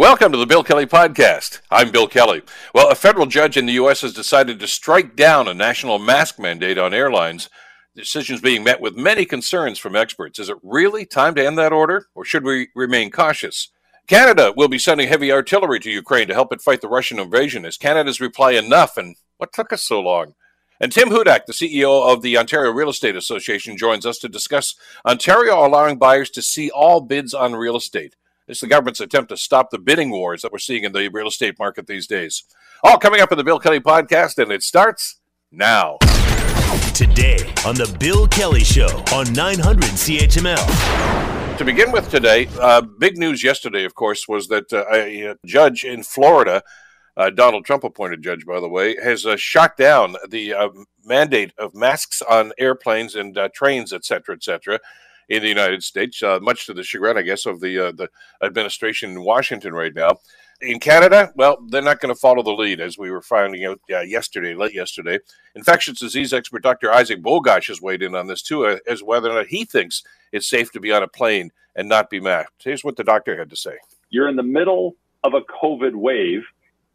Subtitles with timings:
[0.00, 1.60] Welcome to the Bill Kelly Podcast.
[1.70, 2.40] I'm Bill Kelly.
[2.74, 4.00] Well, a federal judge in the U.S.
[4.00, 7.50] has decided to strike down a national mask mandate on airlines.
[7.94, 10.38] The decision is being met with many concerns from experts.
[10.38, 13.68] Is it really time to end that order, or should we remain cautious?
[14.06, 17.66] Canada will be sending heavy artillery to Ukraine to help it fight the Russian invasion.
[17.66, 20.32] Is Canada's reply enough, and what took us so long?
[20.80, 24.76] And Tim Hudak, the CEO of the Ontario Real Estate Association, joins us to discuss
[25.04, 28.16] Ontario allowing buyers to see all bids on real estate.
[28.50, 31.28] It's the government's attempt to stop the bidding wars that we're seeing in the real
[31.28, 32.42] estate market these days.
[32.82, 35.20] All coming up in the Bill Kelly podcast, and it starts
[35.52, 35.98] now.
[36.92, 41.58] Today on the Bill Kelly Show on 900 CHML.
[41.58, 45.84] To begin with today, uh, big news yesterday, of course, was that uh, a judge
[45.84, 46.64] in Florida,
[47.16, 50.70] uh, Donald Trump appointed judge, by the way, has uh, shot down the uh,
[51.04, 54.80] mandate of masks on airplanes and uh, trains, et cetera, et cetera
[55.30, 58.08] in the United States, uh, much to the chagrin, I guess, of the uh, the
[58.42, 60.18] administration in Washington right now.
[60.60, 63.80] In Canada, well, they're not going to follow the lead, as we were finding out
[63.90, 65.18] uh, yesterday, late yesterday.
[65.54, 66.92] Infectious disease expert Dr.
[66.92, 70.50] Isaac Bogoch has weighed in on this too, as whether or not he thinks it's
[70.50, 72.62] safe to be on a plane and not be masked.
[72.62, 73.76] Here's what the doctor had to say.
[74.10, 76.44] You're in the middle of a COVID wave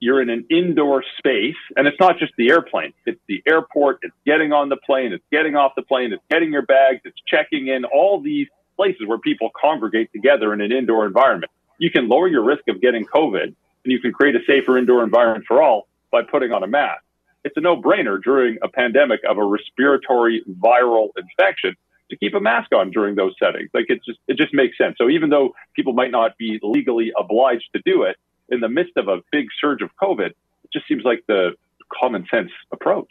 [0.05, 2.93] you're in an indoor space and it's not just the airplane.
[3.07, 3.99] It's the airport.
[4.03, 5.13] It's getting on the plane.
[5.13, 6.13] It's getting off the plane.
[6.13, 7.01] It's getting your bags.
[7.05, 7.85] It's checking in.
[7.85, 11.51] All these places where people congregate together in an indoor environment.
[11.79, 15.03] You can lower your risk of getting covid and you can create a safer indoor
[15.03, 17.01] environment for all by putting on a mask.
[17.43, 21.75] It's a no-brainer during a pandemic of a respiratory viral infection
[22.11, 23.71] to keep a mask on during those settings.
[23.73, 24.95] Like it just it just makes sense.
[24.99, 28.17] So even though people might not be legally obliged to do it
[28.49, 31.51] in the midst of a big surge of COVID, it just seems like the
[31.99, 33.09] common sense approach.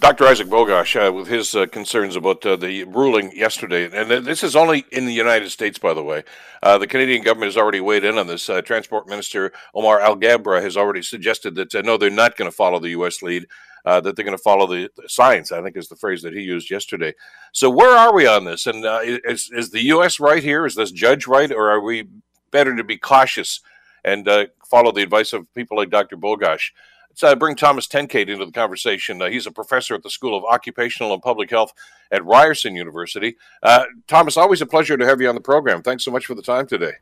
[0.00, 0.24] Dr.
[0.24, 4.56] Isaac Bogoch, uh, with his uh, concerns about uh, the ruling yesterday, and this is
[4.56, 6.24] only in the United States, by the way.
[6.62, 8.50] Uh, the Canadian government has already weighed in on this.
[8.50, 12.56] Uh, Transport Minister Omar Alghabra has already suggested that uh, no, they're not going to
[12.56, 13.22] follow the U.S.
[13.22, 13.46] lead,
[13.84, 16.40] that they're going to follow the, the, science, I think is the phrase that he
[16.40, 17.14] used yesterday.
[17.52, 18.66] So, where are we on this?
[18.66, 20.18] And is, is the U.S.
[20.18, 20.66] right here?
[20.66, 21.52] Is this judge right?
[21.52, 22.08] Or are we
[22.50, 23.60] better to be cautious
[24.04, 26.16] and uh, follow the advice of people like Dr.
[26.16, 26.70] Bogoch.
[27.10, 29.22] Let's uh, bring Thomas Tenkate into the conversation.
[29.22, 31.72] Uh, he's a professor at the School of Occupational and Public Health
[32.10, 33.36] at Ryerson University.
[33.62, 35.80] Uh, Thomas, always a pleasure to have you on the program.
[35.80, 36.94] Thanks so much for the time today.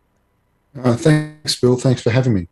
[0.79, 1.77] Uh, thanks, Bill.
[1.77, 2.49] Thanks for having me.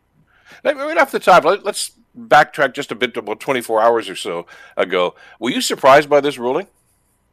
[0.63, 4.15] Right off the top, let, us backtrack just a bit to about 24 hours or
[4.15, 4.45] so
[4.75, 5.15] ago.
[5.39, 6.67] Were you surprised by this ruling?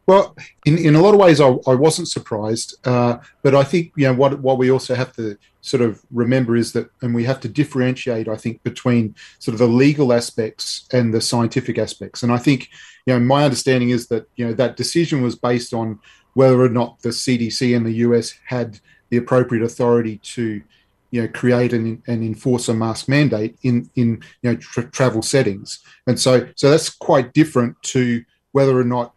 [0.09, 3.93] Well, in, in a lot of ways, I, I wasn't surprised, uh, but I think
[3.95, 7.25] you know what what we also have to sort of remember is that, and we
[7.25, 12.23] have to differentiate, I think, between sort of the legal aspects and the scientific aspects.
[12.23, 12.71] And I think,
[13.05, 15.99] you know, my understanding is that you know that decision was based on
[16.33, 18.81] whether or not the CDC in the US had
[19.11, 20.63] the appropriate authority to
[21.11, 25.21] you know create and, and enforce a mask mandate in in you know tra- travel
[25.21, 29.15] settings and so so that's quite different to whether or not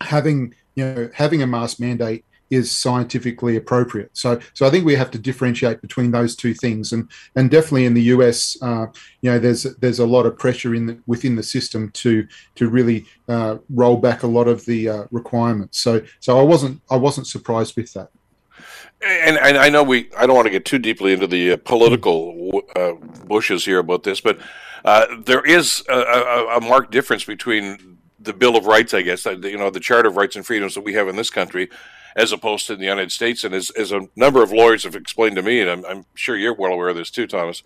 [0.00, 4.10] having you know having a mask mandate is scientifically appropriate.
[4.14, 7.86] So, so I think we have to differentiate between those two things, and and definitely
[7.86, 8.86] in the US, uh,
[9.20, 12.68] you know, there's there's a lot of pressure in the, within the system to to
[12.68, 15.78] really uh, roll back a lot of the uh, requirements.
[15.78, 18.10] So, so I wasn't I wasn't surprised with that.
[19.00, 21.56] And, and I know we I don't want to get too deeply into the uh,
[21.64, 22.92] political uh,
[23.26, 24.38] bushes here about this, but
[24.84, 27.97] uh, there is a, a, a marked difference between
[28.28, 30.84] the Bill of Rights, I guess, you know, the Charter of Rights and Freedoms that
[30.84, 31.68] we have in this country,
[32.14, 33.42] as opposed to the United States.
[33.42, 36.36] And as, as a number of lawyers have explained to me, and I'm, I'm sure
[36.36, 37.62] you're well aware of this too, Thomas,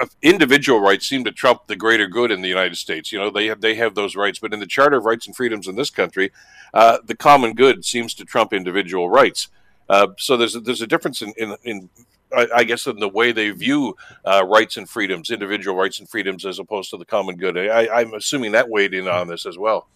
[0.00, 3.12] uh, individual rights seem to trump the greater good in the United States.
[3.12, 5.36] You know, they have they have those rights, but in the Charter of Rights and
[5.36, 6.32] Freedoms in this country,
[6.72, 9.48] uh, the common good seems to trump individual rights.
[9.90, 11.90] Uh, so there's a, there's a difference in, in, in
[12.36, 16.44] I, guess in the way they view uh, rights and freedoms, individual rights and freedoms,
[16.44, 17.56] as opposed to the common good.
[17.56, 19.88] I, am assuming that weighed in on this as well.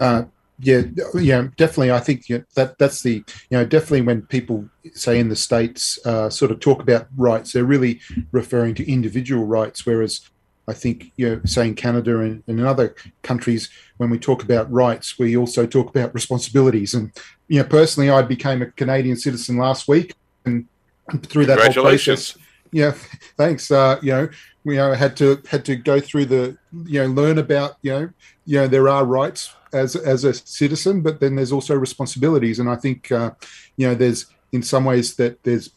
[0.00, 0.24] Uh,
[0.62, 0.82] yeah,
[1.14, 1.90] yeah, definitely.
[1.90, 6.28] I think that that's the you know definitely when people say in the states uh,
[6.28, 8.00] sort of talk about rights, they're really
[8.32, 10.28] referring to individual rights, whereas
[10.68, 14.42] I think you know, say in Canada and, and in other countries, when we talk
[14.42, 16.92] about rights, we also talk about responsibilities.
[16.94, 17.10] And
[17.48, 20.14] you know, personally, I became a Canadian citizen last week,
[20.44, 20.68] and
[21.22, 22.36] through that whole process.
[22.70, 22.92] Yeah,
[23.38, 23.70] thanks.
[23.70, 24.28] Uh, you know,
[24.64, 27.92] we you know, had to had to go through the you know learn about you
[27.92, 28.10] know
[28.44, 32.68] you know there are rights as as a citizen, but then there's also responsibilities, and
[32.68, 33.32] I think uh,
[33.76, 35.70] you know there's in some ways that there's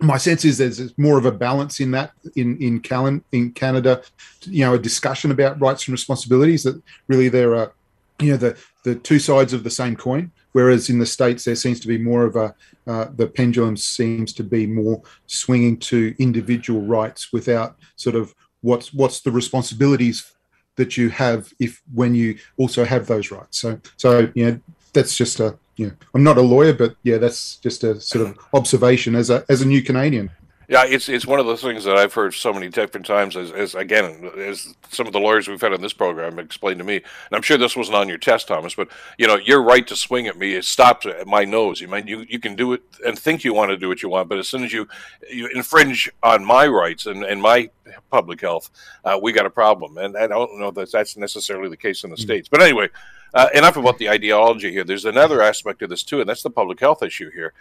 [0.00, 4.02] my sense is there's more of a balance in that in in Callan, in Canada,
[4.42, 7.72] you know, a discussion about rights and responsibilities that really there are
[8.20, 10.30] you know the the two sides of the same coin.
[10.52, 12.54] Whereas in the states, there seems to be more of a
[12.86, 18.92] uh, the pendulum seems to be more swinging to individual rights without sort of what's
[18.92, 20.32] what's the responsibilities
[20.76, 23.58] that you have if when you also have those rights.
[23.58, 24.60] So so you know
[24.92, 28.26] that's just a you know I'm not a lawyer, but yeah, that's just a sort
[28.26, 30.30] of observation as a as a new Canadian.
[30.68, 33.36] Yeah, it's it's one of those things that I've heard so many different times.
[33.36, 36.84] As, as again, as some of the lawyers we've had on this program explained to
[36.84, 38.74] me, and I'm sure this wasn't on your test, Thomas.
[38.74, 38.88] But
[39.18, 41.80] you know, your right to swing at me it stops at my nose.
[41.80, 44.08] You mean you you can do it and think you want to do what you
[44.08, 44.88] want, but as soon as you
[45.30, 47.70] you infringe on my rights and, and my
[48.10, 48.70] public health,
[49.04, 49.98] uh, we got a problem.
[49.98, 52.22] And I don't know that that's necessarily the case in the mm-hmm.
[52.22, 52.48] states.
[52.48, 52.88] But anyway,
[53.34, 54.84] uh, enough about the ideology here.
[54.84, 57.52] There's another aspect of this too, and that's the public health issue here.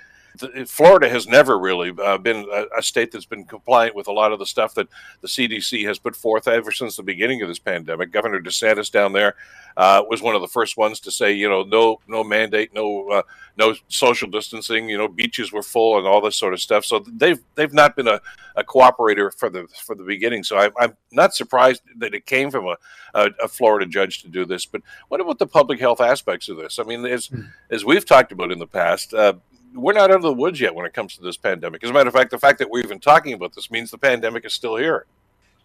[0.68, 4.32] Florida has never really uh, been a, a, state that's been compliant with a lot
[4.32, 4.88] of the stuff that
[5.22, 8.12] the CDC has put forth ever since the beginning of this pandemic.
[8.12, 9.36] Governor DeSantis down there
[9.78, 13.10] uh, was one of the first ones to say, you know, no, no mandate, no,
[13.10, 13.22] uh,
[13.58, 14.90] no social distancing.
[14.90, 16.86] You know, beaches were full and all this sort of stuff.
[16.86, 18.20] So they've they've not been a,
[18.56, 20.44] a cooperator for the for the beginning.
[20.44, 22.78] So I, I'm not surprised that it came from a,
[23.14, 24.66] a, a, Florida judge to do this.
[24.66, 26.80] But what about the public health aspects of this?
[26.80, 27.48] I mean, as mm.
[27.70, 29.34] as we've talked about in the past, uh,
[29.74, 31.84] we're not out of the woods yet when it comes to this pandemic.
[31.84, 33.98] As a matter of fact, the fact that we're even talking about this means the
[33.98, 35.06] pandemic is still here.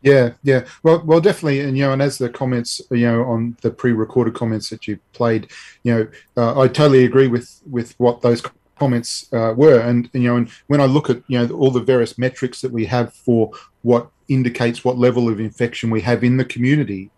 [0.02, 0.64] Yeah, yeah.
[0.82, 4.34] Well, well, definitely, and you know, and as the comments, you know, on the pre-recorded
[4.34, 5.50] comments that you played,
[5.82, 8.43] you know, uh, I totally agree with with what those
[8.78, 11.81] comments uh, were, and you know, and when I look at you know all the
[11.81, 13.50] various metrics that we have for
[13.82, 17.11] what indicates what level of infection we have in the community,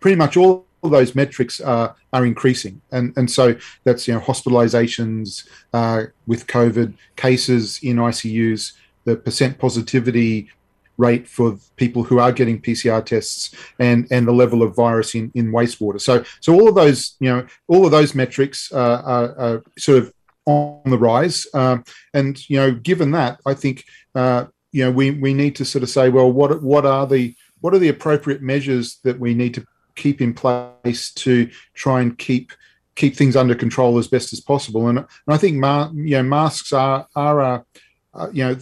[0.00, 5.48] pretty much all those metrics are are increasing, and and so that's you know hospitalizations
[5.72, 8.72] uh, with COVID, cases in ICUs,
[9.04, 10.50] the percent positivity
[10.98, 15.30] rate for people who are getting PCR tests, and and the level of virus in
[15.34, 16.00] in wastewater.
[16.00, 19.98] So so all of those you know all of those metrics are, are, are sort
[19.98, 20.12] of
[20.46, 21.84] on the rise, um,
[22.14, 23.84] and you know given that, I think
[24.14, 27.34] uh, you know we we need to sort of say, well, what what are the
[27.60, 29.64] what are the appropriate measures that we need to
[29.94, 32.52] keep in place to try and keep
[32.94, 34.88] keep things under control as best as possible.
[34.88, 38.56] And, and I think ma- you know masks are are uh, you know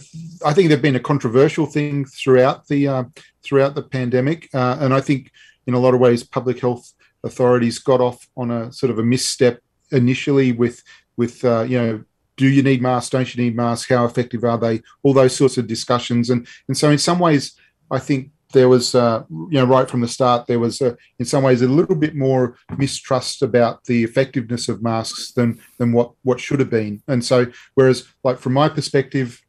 [0.45, 3.03] I think they've been a controversial thing throughout the uh,
[3.43, 5.31] throughout the pandemic, uh, and I think
[5.67, 6.93] in a lot of ways public health
[7.23, 9.61] authorities got off on a sort of a misstep
[9.91, 10.83] initially with
[11.17, 12.03] with uh, you know
[12.37, 13.11] do you need masks?
[13.11, 13.89] Don't you need masks?
[13.89, 14.81] How effective are they?
[15.03, 16.29] All those sorts of discussions.
[16.29, 17.53] And and so in some ways
[17.91, 21.25] I think there was, uh, you know, right from the start, there was, uh, in
[21.25, 26.11] some ways, a little bit more mistrust about the effectiveness of masks than than what
[26.23, 27.01] what should have been.
[27.07, 29.41] And so, whereas, like from my perspective,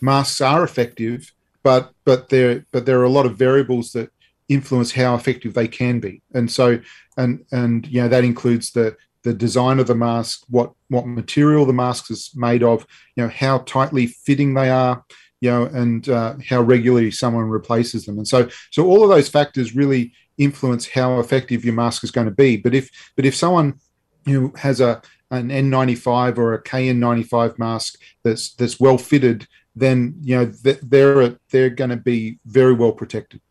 [0.00, 1.32] masks are effective,
[1.62, 4.10] but but there but there are a lot of variables that
[4.48, 6.22] influence how effective they can be.
[6.34, 6.80] And so,
[7.16, 11.64] and and you know, that includes the the design of the mask, what what material
[11.66, 15.02] the mask is made of, you know, how tightly fitting they are
[15.44, 18.16] you know, and uh, how regularly someone replaces them.
[18.16, 22.26] And so, so all of those factors really influence how effective your mask is going
[22.26, 22.56] to be.
[22.56, 23.78] But if, but if someone
[24.24, 29.46] who has a an N95 or a KN95 mask that's that's well fitted,
[29.76, 33.42] then you know they're they're going to be very well protected.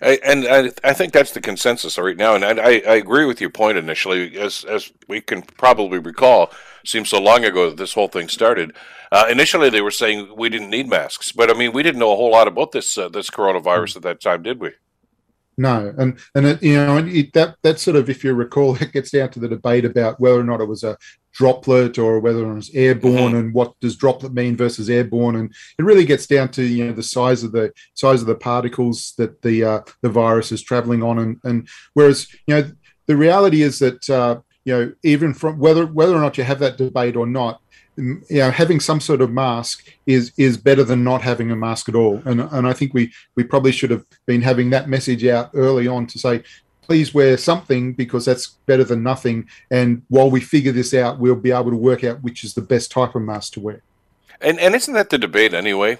[0.00, 3.50] And I, I, think that's the consensus right now, and I, I, agree with your
[3.50, 4.38] point initially.
[4.38, 6.50] As as we can probably recall,
[6.84, 8.74] seems so long ago that this whole thing started.
[9.10, 12.12] Uh, initially, they were saying we didn't need masks, but I mean, we didn't know
[12.12, 14.70] a whole lot about this uh, this coronavirus at that time, did we?
[15.58, 18.92] No, and and it, you know it, that that sort of, if you recall, it
[18.92, 20.96] gets down to the debate about whether or not it was a
[21.32, 23.36] droplet or whether it was airborne, mm-hmm.
[23.36, 26.92] and what does droplet mean versus airborne, and it really gets down to you know
[26.92, 31.02] the size of the size of the particles that the uh, the virus is traveling
[31.02, 32.70] on, and and whereas you know
[33.06, 36.60] the reality is that uh, you know even from whether whether or not you have
[36.60, 37.61] that debate or not,
[37.96, 41.88] you know having some sort of mask is is better than not having a mask
[41.88, 42.22] at all.
[42.24, 45.86] And and I think we we probably should have been having that message out early
[45.86, 46.42] on to say
[46.82, 49.48] please wear something because that's better than nothing.
[49.70, 52.62] And while we figure this out we'll be able to work out which is the
[52.62, 53.82] best type of mask to wear.
[54.40, 55.98] And and isn't that the debate anyway?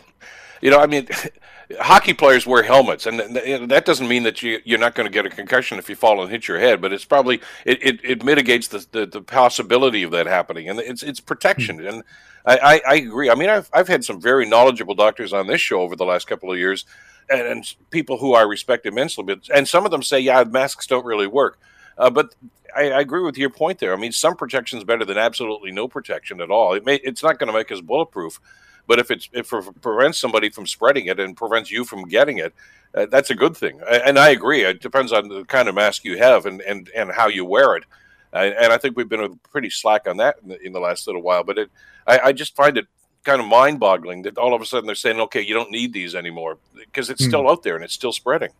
[0.60, 1.08] You know, I mean,
[1.80, 5.26] hockey players wear helmets, and that doesn't mean that you, you're not going to get
[5.26, 6.80] a concussion if you fall and hit your head.
[6.80, 10.78] But it's probably it, it, it mitigates the, the, the possibility of that happening, and
[10.80, 11.78] it's it's protection.
[11.78, 11.88] Mm-hmm.
[11.88, 12.04] And
[12.44, 13.30] I, I, I, agree.
[13.30, 16.26] I mean, I've I've had some very knowledgeable doctors on this show over the last
[16.26, 16.84] couple of years,
[17.28, 19.24] and, and people who I respect immensely.
[19.24, 21.58] But and some of them say, yeah, masks don't really work.
[21.98, 22.34] Uh, but
[22.74, 23.92] I, I, agree with your point there.
[23.92, 26.72] I mean, some protection is better than absolutely no protection at all.
[26.72, 28.40] It may, it's not going to make us bulletproof,
[28.86, 32.38] But if it's if it prevents somebody from spreading it and prevents you from getting
[32.38, 32.52] it,
[32.94, 33.80] uh, that's a good thing.
[33.88, 34.64] And I agree.
[34.64, 37.76] It depends on the kind of mask you have and and and how you wear
[37.76, 37.84] it.
[38.32, 41.20] And I think we've been pretty slack on that in the, in the last little
[41.20, 41.44] while.
[41.44, 41.70] But it,
[42.06, 42.86] I, I just find it
[43.24, 46.14] kind of mind-boggling that all of a sudden they're saying, "Okay, you don't need these
[46.14, 47.28] anymore," because it's hmm.
[47.28, 48.50] still out there and it's still spreading.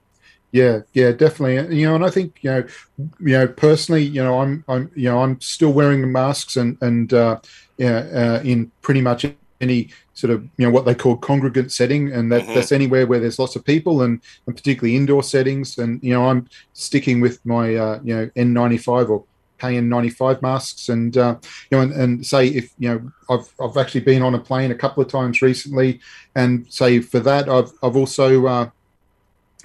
[0.53, 1.75] Yeah, yeah, definitely.
[1.77, 2.67] You know, and I think you know,
[2.99, 7.13] you know, personally, you know, I'm, I'm, you know, I'm still wearing masks and and
[7.13, 7.41] uh,
[7.79, 9.25] yeah, uh, in pretty much
[9.63, 12.55] any sort of you know what they call congregant setting, and that, mm-hmm.
[12.55, 15.79] that's anywhere where there's lots of people, and, and particularly indoor settings.
[15.79, 19.25] And you know, I'm sticking with my uh, you know N95 or
[19.61, 21.37] KN95 masks, and uh,
[21.71, 24.73] you know, and, and, say if you know, I've I've actually been on a plane
[24.73, 26.01] a couple of times recently,
[26.35, 28.71] and say for that, I've I've also uh,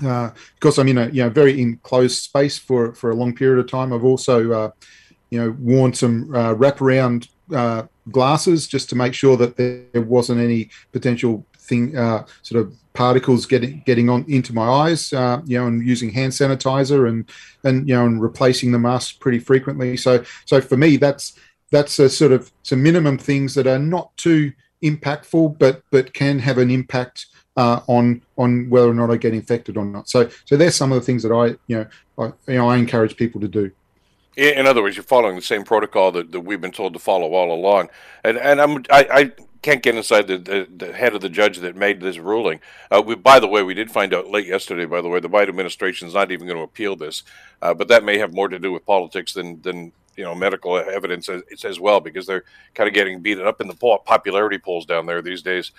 [0.05, 3.59] uh, because I'm in a you know very enclosed space for for a long period
[3.59, 3.91] of time.
[3.91, 4.71] I've also uh,
[5.31, 10.39] you know worn some uh, wraparound uh, glasses just to make sure that there wasn't
[10.39, 15.13] any potential thing uh, sort of particles getting getting on into my eyes.
[15.13, 17.29] Uh, you know, and using hand sanitizer and
[17.63, 19.97] and you know and replacing the mask pretty frequently.
[19.97, 21.37] So so for me, that's
[21.71, 26.39] that's a sort of some minimum things that are not too impactful, but but can
[26.39, 30.09] have an impact uh, on on whether or not I get infected or not.
[30.09, 31.87] So so there's some of the things that I you know
[32.17, 33.71] I, you know I encourage people to do.
[34.37, 37.33] In other words, you're following the same protocol that, that we've been told to follow
[37.33, 37.89] all along,
[38.23, 39.31] and and I'm I, I
[39.63, 42.59] can't get inside the, the, the, head of the judge that made this ruling.
[42.91, 44.85] Uh, we, by the way, we did find out late yesterday.
[44.85, 47.23] By the way, the Biden administration is not even going to appeal this,
[47.63, 50.77] uh, but that may have more to do with politics than than you know medical
[50.77, 52.43] evidence as, as well, because they're
[52.75, 55.71] kind of getting beaten up in the popularity polls down there these days.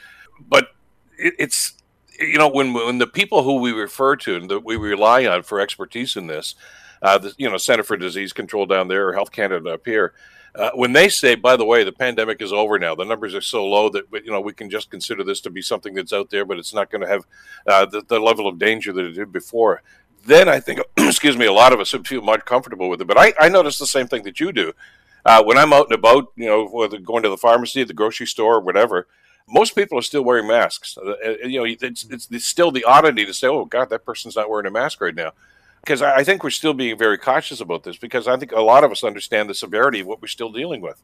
[0.49, 0.69] But
[1.17, 1.75] it, it's
[2.19, 5.45] you know when when the people who we refer to and that we rely on
[5.45, 6.57] for expertise in this,
[7.03, 10.15] uh, the, you know, Center for Disease Control down there or Health Canada up here,
[10.55, 13.41] uh, when they say, by the way, the pandemic is over now, the numbers are
[13.41, 16.31] so low that you know we can just consider this to be something that's out
[16.31, 17.25] there, but it's not going to have
[17.67, 19.83] uh, the, the level of danger that it did before.
[20.25, 23.07] Then I think, excuse me, a lot of us would feel much comfortable with it.
[23.07, 24.73] But I, I notice the same thing that you do.
[25.25, 28.27] Uh, when I'm out and about, you know, whether going to the pharmacy, the grocery
[28.27, 29.07] store, or whatever,
[29.49, 30.97] most people are still wearing masks.
[30.99, 34.05] Uh, uh, you know, it's, it's, it's, still the oddity to say, "Oh God, that
[34.05, 35.33] person's not wearing a mask right now,"
[35.81, 38.85] because I, think we're still being very cautious about this because I think a lot
[38.85, 41.03] of us understand the severity of what we're still dealing with.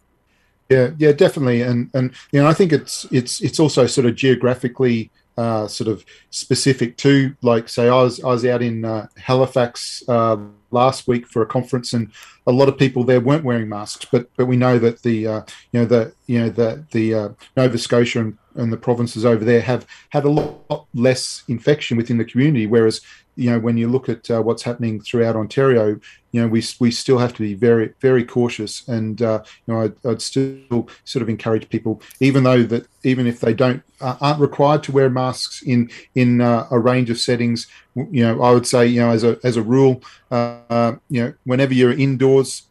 [0.68, 4.14] Yeah, yeah, definitely, and and you know, I think it's it's it's also sort of
[4.14, 9.08] geographically uh, sort of specific to, like, say, I was I was out in uh,
[9.16, 10.36] Halifax uh,
[10.70, 12.10] last week for a conference, and
[12.46, 14.06] a lot of people there weren't wearing masks.
[14.10, 17.28] But but we know that the uh, you know the you know the the uh,
[17.56, 22.18] Nova Scotia and, and the provinces over there have had a lot less infection within
[22.18, 23.00] the community, whereas
[23.36, 26.00] you know, when you look at uh, what's happening throughout Ontario,
[26.32, 29.80] you know, we we still have to be very very cautious, and uh, you know,
[29.82, 34.16] I'd, I'd, still sort of encourage people, even though that even if they don't uh,
[34.20, 38.52] aren't required to wear masks in in uh, a range of settings, you know, I
[38.52, 42.62] would say, you know, as a as a rule, uh, you know, whenever you're indoors,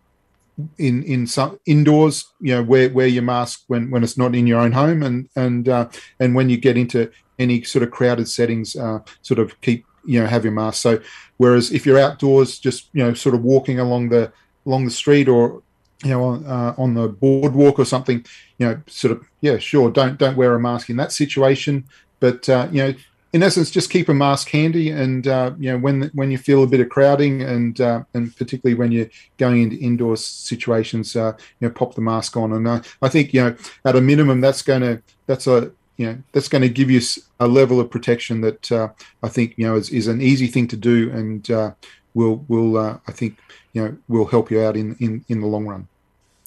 [0.77, 4.45] in in some indoors you know wear wear your mask when when it's not in
[4.45, 5.87] your own home and and uh,
[6.19, 10.19] and when you get into any sort of crowded settings uh, sort of keep you
[10.19, 10.81] know have your mask.
[10.81, 11.01] So
[11.37, 14.31] whereas if you're outdoors, just you know sort of walking along the
[14.65, 15.61] along the street or
[16.03, 18.25] you know on, uh, on the boardwalk or something,
[18.57, 21.85] you know sort of yeah sure don't don't wear a mask in that situation,
[22.19, 22.93] but uh, you know
[23.33, 26.63] in essence, just keep a mask handy, and uh, you know when when you feel
[26.63, 31.33] a bit of crowding, and uh, and particularly when you're going into indoor situations, uh,
[31.59, 32.53] you know pop the mask on.
[32.53, 33.55] And I think you know
[33.85, 37.01] at a minimum that's going to that's a you know that's going to give you
[37.39, 38.89] a level of protection that uh,
[39.21, 41.73] I think you know is, is an easy thing to do and uh,
[42.13, 43.39] will will uh, I think
[43.73, 45.87] you know will help you out in in, in the long run.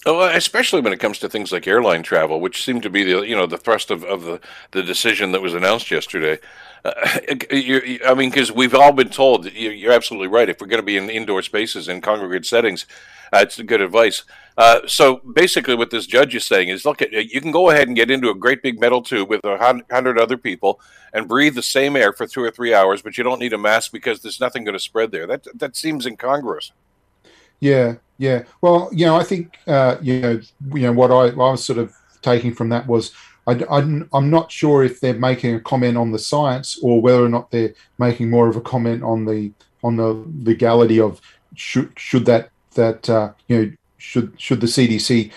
[0.05, 3.21] Oh, especially when it comes to things like airline travel, which seemed to be the
[3.21, 4.39] you know the thrust of, of the,
[4.71, 6.39] the decision that was announced yesterday.
[6.85, 6.91] Uh,
[7.51, 10.49] I mean, because we've all been told you're absolutely right.
[10.49, 12.85] If we're going to be in indoor spaces in congregate settings,
[13.33, 14.23] uh, it's good advice.
[14.57, 17.95] Uh, so basically, what this judge is saying is, look, you can go ahead and
[17.95, 19.57] get into a great big metal tube with a
[19.91, 20.79] hundred other people
[21.13, 23.57] and breathe the same air for two or three hours, but you don't need a
[23.57, 25.27] mask because there's nothing going to spread there.
[25.27, 26.71] That that seems incongruous.
[27.59, 28.43] Yeah, yeah.
[28.61, 30.41] Well, you know, I think uh, you know,
[30.73, 33.13] you know, what I, I was sort of taking from that was
[33.47, 37.29] I, am not sure if they're making a comment on the science or whether or
[37.29, 39.51] not they're making more of a comment on the
[39.83, 41.21] on the legality of
[41.55, 45.31] should should that that uh, you know should should the CDC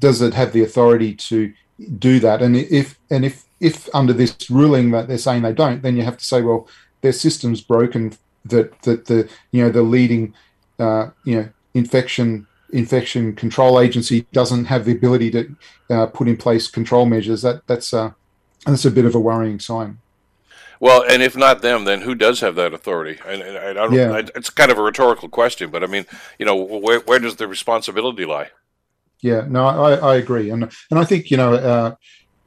[0.00, 1.52] does it have the authority to
[1.98, 2.42] do that?
[2.42, 6.02] And if and if if under this ruling that they're saying they don't, then you
[6.02, 6.68] have to say, well,
[7.00, 8.12] their system's broken.
[8.44, 10.34] That that the you know the leading
[10.78, 15.56] uh, you know infection infection control agency doesn't have the ability to
[15.90, 17.42] uh, put in place control measures.
[17.42, 18.12] That that's uh,
[18.64, 19.98] that's a bit of a worrying sign.
[20.78, 23.18] Well, and if not them, then who does have that authority?
[23.26, 23.92] And, and I don't.
[23.92, 24.12] Yeah.
[24.12, 26.06] I, it's kind of a rhetorical question, but I mean,
[26.38, 28.50] you know, where where does the responsibility lie?
[29.20, 31.94] Yeah, no, I, I agree, and and I think you know, uh,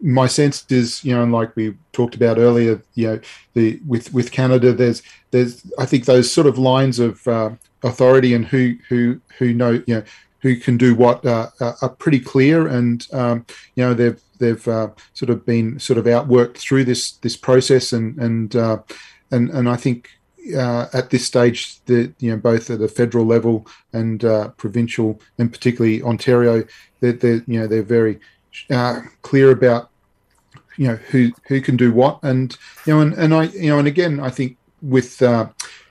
[0.01, 3.19] my sense is you know, and like we talked about earlier, you know,
[3.53, 7.51] the with with Canada, there's there's I think those sort of lines of uh,
[7.83, 10.03] authority and who who who know you know
[10.41, 13.45] who can do what uh, are pretty clear, and um,
[13.75, 17.93] you know they've they've uh, sort of been sort of outworked through this this process,
[17.93, 18.79] and and uh,
[19.31, 20.09] and and I think
[20.55, 25.19] uh, at this stage, the you know both at the federal level and uh, provincial,
[25.37, 26.63] and particularly Ontario,
[26.99, 28.19] they're, they're you know they're very
[28.69, 29.89] uh, clear about
[30.77, 33.79] you know who who can do what, and you know and, and I you know
[33.79, 35.49] and again I think with uh,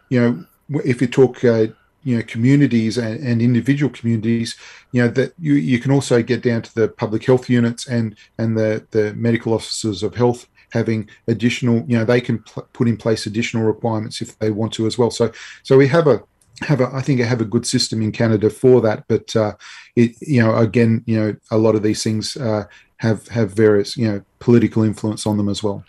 [0.09, 1.67] you know if you talk uh,
[2.09, 4.57] you know communities and, and, individual communities
[4.93, 8.17] you know that you, you can also get down to the public health units and
[8.39, 12.89] and the the medical officers of health having additional you know they can pl- put
[12.89, 15.11] in place additional requirements if they want to as well.
[15.11, 16.23] So so we have a
[16.63, 19.55] have a I think I have a good system in Canada for that but uh
[19.97, 22.65] it you know again you know a lot of these things uh
[22.99, 25.85] have have various you know political influence on them as well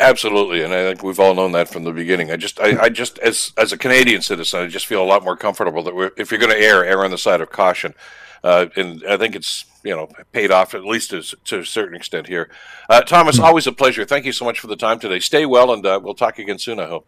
[0.00, 2.30] Absolutely, and I think we've all known that from the beginning.
[2.30, 5.22] I just, I, I just, as as a Canadian citizen, I just feel a lot
[5.22, 7.94] more comfortable that we're, if you're going to err, err on the side of caution.
[8.42, 11.96] Uh, and I think it's you know paid off at least to, to a certain
[11.96, 12.50] extent here.
[12.88, 13.44] Uh, Thomas, mm-hmm.
[13.44, 14.04] always a pleasure.
[14.04, 15.20] Thank you so much for the time today.
[15.20, 16.78] Stay well, and uh, we'll talk again soon.
[16.78, 17.06] I hope.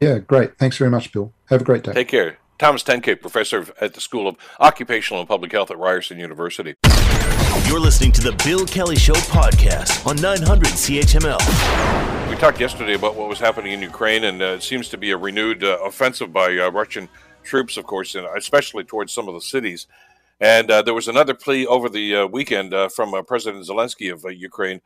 [0.00, 0.56] Yeah, great.
[0.58, 1.32] Thanks very much, Bill.
[1.46, 1.92] Have a great day.
[1.92, 2.38] Take care.
[2.58, 6.74] Thomas Tenkate, professor at the School of Occupational and Public Health at Ryerson University.
[7.66, 12.28] You're listening to the Bill Kelly Show podcast on 900 CHML.
[12.28, 15.12] We talked yesterday about what was happening in Ukraine, and uh, it seems to be
[15.12, 17.08] a renewed uh, offensive by uh, Russian
[17.42, 19.86] troops, of course, and especially towards some of the cities.
[20.40, 24.24] And uh, there was another plea over the uh, weekend uh, from President Zelensky of
[24.30, 24.80] Ukraine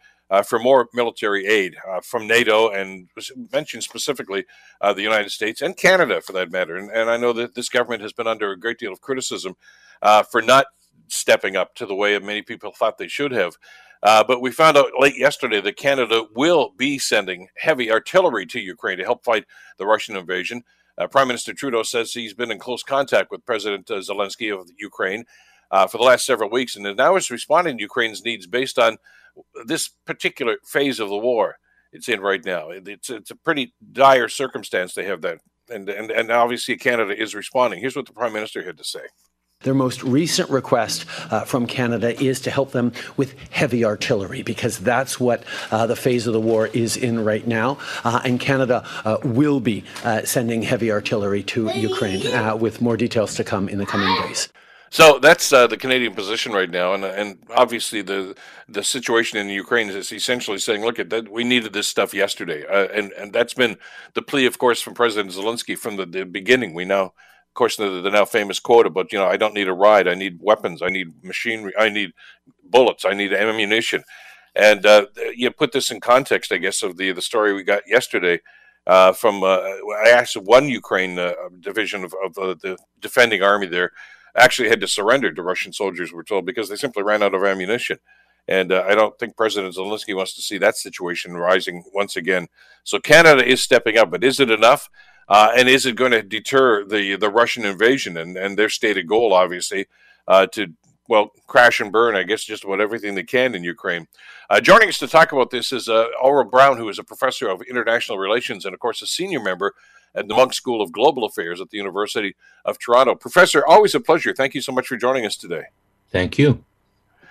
[0.47, 3.09] for more military aid from NATO and
[3.53, 4.45] mentioned specifically
[4.81, 6.77] the United States and Canada for that matter.
[6.77, 9.57] And, and, I know that this government has been under a great deal of criticism
[10.31, 10.67] for not
[11.09, 13.57] stepping up to the way many people thought they should have.
[14.03, 18.61] Uh, but we found out late yesterday that Canada will be sending heavy artillery to
[18.61, 19.45] Ukraine to help fight
[19.79, 20.63] the Russian invasion.
[20.99, 25.25] Uh, Prime Minister Trudeau says he's been in close contact with President Zelensky of Ukraine
[25.71, 28.99] for the last several weeks and now is responding to Ukraine's needs based on
[29.65, 31.57] this particular phase of the war
[31.93, 32.71] it's in right now.
[32.71, 37.35] It's it's a pretty dire circumstance they have that, and and and obviously Canada is
[37.35, 37.81] responding.
[37.81, 39.03] Here's what the prime minister had to say.
[39.63, 44.79] Their most recent request uh, from Canada is to help them with heavy artillery because
[44.79, 47.79] that's what uh, the phase of the war is in right now.
[48.05, 52.97] Uh, and Canada uh, will be uh, sending heavy artillery to Ukraine uh, with more
[52.97, 54.49] details to come in the coming days.
[54.93, 58.37] So that's uh, the Canadian position right now, and and obviously the
[58.69, 62.67] the situation in Ukraine is essentially saying, look at that, we needed this stuff yesterday,
[62.67, 63.79] uh, and and that's been
[64.13, 66.75] the plea, of course, from President Zelensky from the, the beginning.
[66.75, 67.15] We now,
[67.53, 70.09] of course, the, the now famous quote about you know I don't need a ride,
[70.09, 72.13] I need weapons, I need machinery, I need
[72.65, 74.05] bullets, I need ammunition,
[74.55, 75.05] and uh,
[75.37, 78.41] you put this in context, I guess, of the the story we got yesterday.
[78.87, 79.59] Uh, from uh,
[80.03, 83.93] I asked one Ukraine uh, division of, of the defending army there
[84.35, 87.45] actually had to surrender to Russian soldiers, we're told, because they simply ran out of
[87.45, 87.99] ammunition.
[88.49, 92.49] And uh, I don't think President Zelensky wants to see that situation rising once again.
[92.83, 94.89] So Canada is stepping up, but is it enough?
[95.29, 99.07] Uh, and is it going to deter the the Russian invasion and, and their stated
[99.07, 99.87] goal, obviously,
[100.29, 100.75] uh, to
[101.09, 102.17] well crash and burn?
[102.17, 104.09] I guess just about everything they can in Ukraine.
[104.51, 107.49] Uh, joining us to talk about this is uh, Aurel Braun, who is a professor
[107.49, 109.75] of international relations and, of course, a senior member
[110.15, 113.15] at the Munk School of Global Affairs at the University of Toronto.
[113.15, 114.35] Professor, always a pleasure.
[114.35, 115.65] Thank you so much for joining us today.
[116.11, 116.65] Thank you.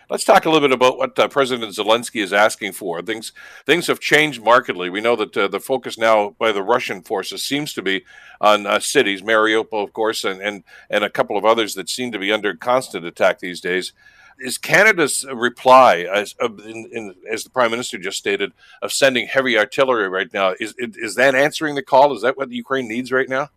[0.10, 3.02] Let's talk a little bit about what uh, President Zelensky is asking for.
[3.02, 3.32] Things
[3.66, 4.90] things have changed markedly.
[4.90, 8.04] We know that uh, the focus now by the Russian forces seems to be
[8.42, 12.12] on uh, cities, Mariupol, of course, and, and and a couple of others that seem
[12.12, 13.94] to be under constant attack these days
[14.42, 19.58] is Canada's reply, as in, in, as the Prime Minister just stated, of sending heavy
[19.58, 20.56] artillery right now?
[20.60, 22.14] Is is that answering the call?
[22.16, 23.50] Is that what Ukraine needs right now?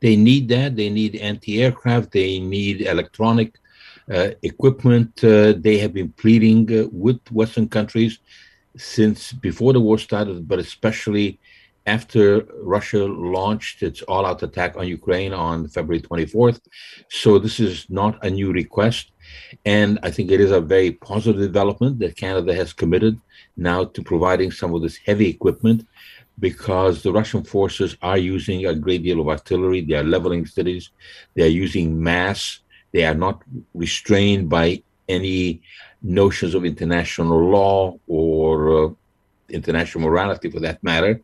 [0.00, 0.76] They need that.
[0.76, 2.12] They need anti-aircraft.
[2.12, 3.58] They need electronic uh,
[4.42, 5.12] equipment.
[5.22, 8.18] Uh, they have been pleading uh, with Western countries
[8.76, 11.38] since before the war started, but especially
[11.86, 16.60] after Russia launched its all out attack on Ukraine on February 24th.
[17.08, 19.12] So, this is not a new request.
[19.64, 23.18] And I think it is a very positive development that Canada has committed
[23.56, 25.86] now to providing some of this heavy equipment
[26.38, 29.80] because the Russian forces are using a great deal of artillery.
[29.80, 30.90] They are leveling cities.
[31.34, 32.60] They are using mass.
[32.92, 33.42] They are not
[33.74, 35.62] restrained by any
[36.02, 38.90] notions of international law or uh,
[39.48, 41.20] international morality for that matter.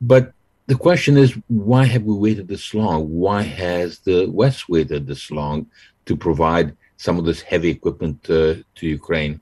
[0.00, 0.32] But
[0.66, 3.08] the question is, why have we waited this long?
[3.08, 5.66] Why has the West waited this long
[6.06, 9.40] to provide some of this heavy equipment uh, to Ukraine?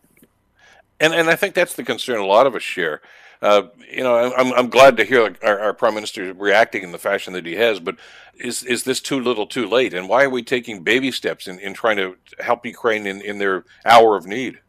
[0.99, 3.01] And and I think that's the concern a lot of us share.
[3.43, 6.99] Uh, you know, I'm, I'm glad to hear our, our, prime minister reacting in the
[6.99, 7.81] fashion that he has.
[7.81, 7.97] But
[8.39, 9.95] is is this too little, too late?
[9.95, 13.39] And why are we taking baby steps in, in trying to help Ukraine in, in
[13.39, 14.61] their hour of need?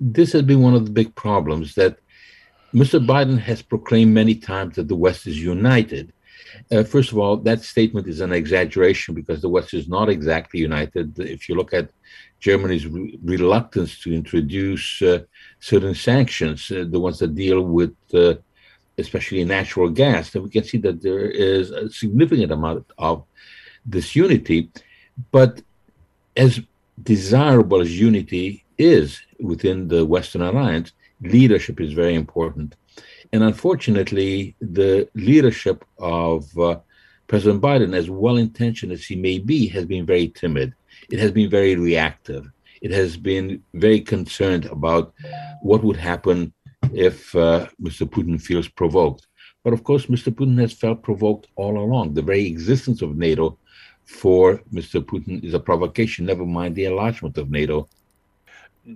[0.00, 1.98] This has been one of the big problems that
[2.74, 3.04] Mr.
[3.04, 6.12] Biden has proclaimed many times that the West is united.
[6.72, 10.58] Uh, first of all, that statement is an exaggeration because the West is not exactly
[10.60, 11.18] united.
[11.18, 11.90] If you look at
[12.40, 15.20] Germany's re- reluctance to introduce uh,
[15.60, 18.34] certain sanctions, uh, the ones that deal with uh,
[18.98, 23.24] especially natural gas, then we can see that there is a significant amount of
[23.88, 24.70] disunity.
[25.30, 25.62] But
[26.36, 26.60] as
[27.02, 32.76] desirable as unity is within the Western Alliance, leadership is very important.
[33.32, 36.80] And unfortunately, the leadership of uh,
[37.26, 40.74] President Biden, as well intentioned as he may be, has been very timid.
[41.10, 42.50] It has been very reactive.
[42.80, 45.14] It has been very concerned about
[45.62, 46.52] what would happen
[46.92, 48.08] if uh, Mr.
[48.08, 49.26] Putin feels provoked.
[49.62, 50.32] But of course, Mr.
[50.32, 52.14] Putin has felt provoked all along.
[52.14, 53.58] The very existence of NATO
[54.06, 55.00] for Mr.
[55.04, 57.88] Putin is a provocation, never mind the enlargement of NATO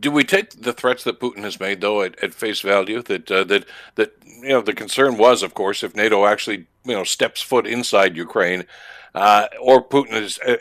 [0.00, 3.02] do we take the threats that Putin has made, though, at, at face value?
[3.02, 3.66] That uh, that
[3.96, 7.66] that you know the concern was, of course, if NATO actually you know steps foot
[7.66, 8.64] inside Ukraine,
[9.14, 10.56] uh, or Putin is uh,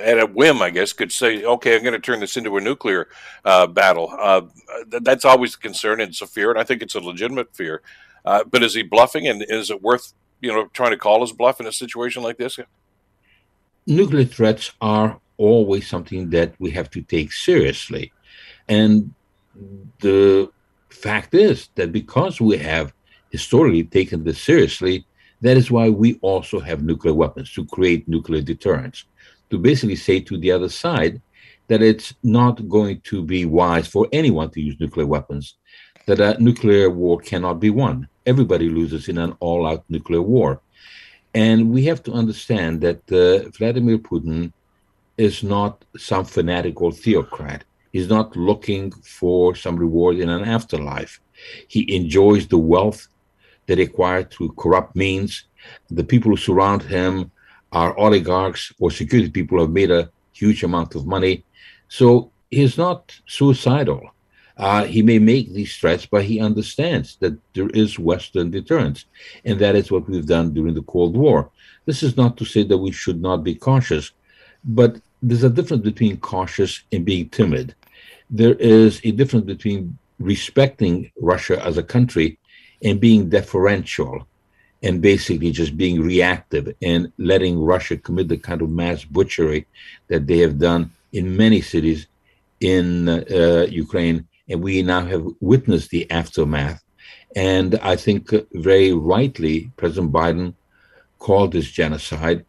[0.00, 2.60] at a whim, I guess, could say, "Okay, I'm going to turn this into a
[2.60, 3.08] nuclear
[3.44, 4.42] uh, battle." Uh,
[5.00, 7.82] that's always a concern, and it's a fear, and I think it's a legitimate fear.
[8.24, 11.32] Uh, but is he bluffing, and is it worth you know trying to call his
[11.32, 12.58] bluff in a situation like this?
[13.86, 18.12] Nuclear threats are always something that we have to take seriously
[18.68, 19.14] and
[20.00, 20.50] the
[20.90, 22.92] fact is that because we have
[23.30, 25.06] historically taken this seriously,
[25.46, 29.04] that is why we also have nuclear weapons to create nuclear deterrence,
[29.50, 31.20] to basically say to the other side
[31.68, 35.54] that it's not going to be wise for anyone to use nuclear weapons,
[36.06, 38.08] that a nuclear war cannot be won.
[38.24, 40.60] Everybody loses in an all out nuclear war.
[41.34, 44.52] And we have to understand that uh, Vladimir Putin
[45.18, 47.64] is not some fanatical theocrat.
[47.92, 51.20] He's not looking for some reward in an afterlife.
[51.68, 53.08] He enjoys the wealth
[53.66, 55.44] that acquired through corrupt means.
[55.90, 57.30] The people who surround him
[57.72, 61.44] are oligarchs or security people who have made a huge amount of money.
[61.88, 64.10] So he's not suicidal.
[64.56, 69.04] Uh, he may make these threats, but he understands that there is Western deterrence.
[69.44, 71.50] And that is what we've done during the Cold War.
[71.84, 74.12] This is not to say that we should not be cautious,
[74.64, 77.74] but there's a difference between cautious and being timid
[78.30, 82.38] there is a difference between respecting Russia as a country
[82.82, 84.26] and being deferential
[84.82, 89.66] and basically just being reactive and letting Russia commit the kind of mass butchery
[90.08, 92.06] that they have done in many cities
[92.60, 94.26] in uh, Ukraine.
[94.48, 96.82] And we now have witnessed the aftermath.
[97.34, 100.54] And I think uh, very rightly, President Biden
[101.18, 102.44] called this genocide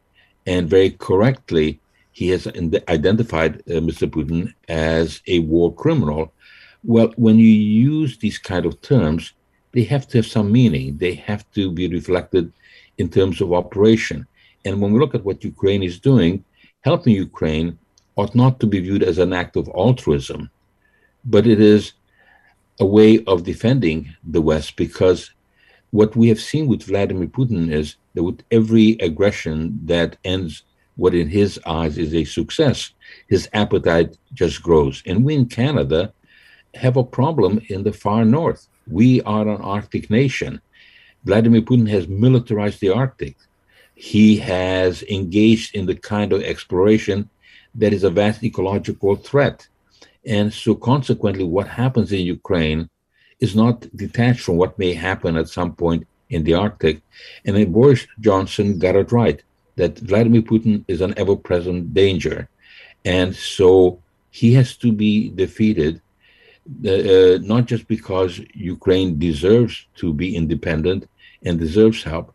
[0.46, 1.80] and very correctly
[2.12, 2.48] he has
[2.88, 4.10] identified uh, Mr.
[4.10, 6.34] Putin as a war criminal.
[6.84, 9.34] Well, when you use these kind of terms,
[9.78, 10.98] they have to have some meaning.
[10.98, 12.52] They have to be reflected
[12.98, 14.26] in terms of operation.
[14.66, 16.44] And when we look at what Ukraine is doing,
[16.82, 17.78] helping Ukraine
[18.16, 20.50] ought not to be viewed as an act of altruism,
[21.26, 21.94] but it is
[22.80, 25.30] a way of defending the West because
[25.92, 30.64] what we have seen with Vladimir Putin is that with every aggression that ends
[30.96, 32.80] what in his eyes is a success,
[33.28, 35.04] his appetite just grows.
[35.06, 36.12] And we in Canada
[36.74, 38.68] have a problem in the far north.
[38.90, 40.62] We are an Arctic nation.
[41.24, 43.36] Vladimir Putin has militarized the Arctic.
[43.96, 47.30] He has engaged in the kind of exploration
[47.76, 49.68] that is a vast ecological threat.
[50.26, 52.90] And so, consequently, what happens in Ukraine
[53.40, 57.02] is not detached from what may happen at some point in the Arctic.
[57.46, 59.42] And then Boris Johnson got it right
[59.76, 62.50] that Vladimir Putin is an ever present danger.
[63.06, 66.02] And so he has to be defeated,
[66.86, 71.08] uh, uh, not just because Ukraine deserves to be independent
[71.46, 72.34] and deserves help,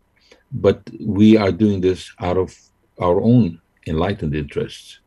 [0.51, 2.55] but we are doing this out of
[2.99, 4.99] our own enlightened interests.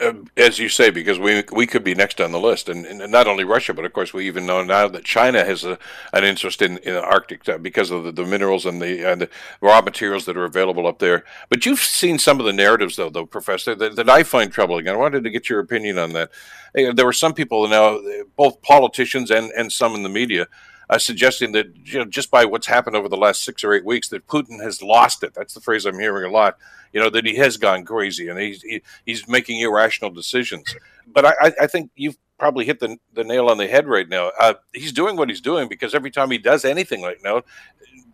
[0.00, 3.10] Uh, as you say, because we we could be next on the list, and, and,
[3.10, 5.78] not only Russia, but of course we even know now that China has a,
[6.12, 9.22] an interest in, in the Arctic uh, because of the, the minerals and the, and
[9.22, 9.30] the
[9.62, 11.24] raw materials that are available up there.
[11.48, 14.88] But you've seen some of the narratives, though, though Professor, that, that I find troubling.
[14.88, 16.32] I wanted to get your opinion on that.
[16.74, 17.98] There were some people now,
[18.36, 20.48] both politicians and and some in the media,
[20.90, 23.84] uh, suggesting that you know just by what's happened over the last six or eight
[23.84, 25.34] weeks that Putin has lost it.
[25.34, 26.56] That's the phrase I'm hearing a lot.
[26.92, 30.74] You know that he has gone crazy and he's he, he's making irrational decisions.
[31.06, 34.30] But I, I think you've probably hit the, the nail on the head right now.
[34.40, 37.42] Uh, he's doing what he's doing because every time he does anything like now,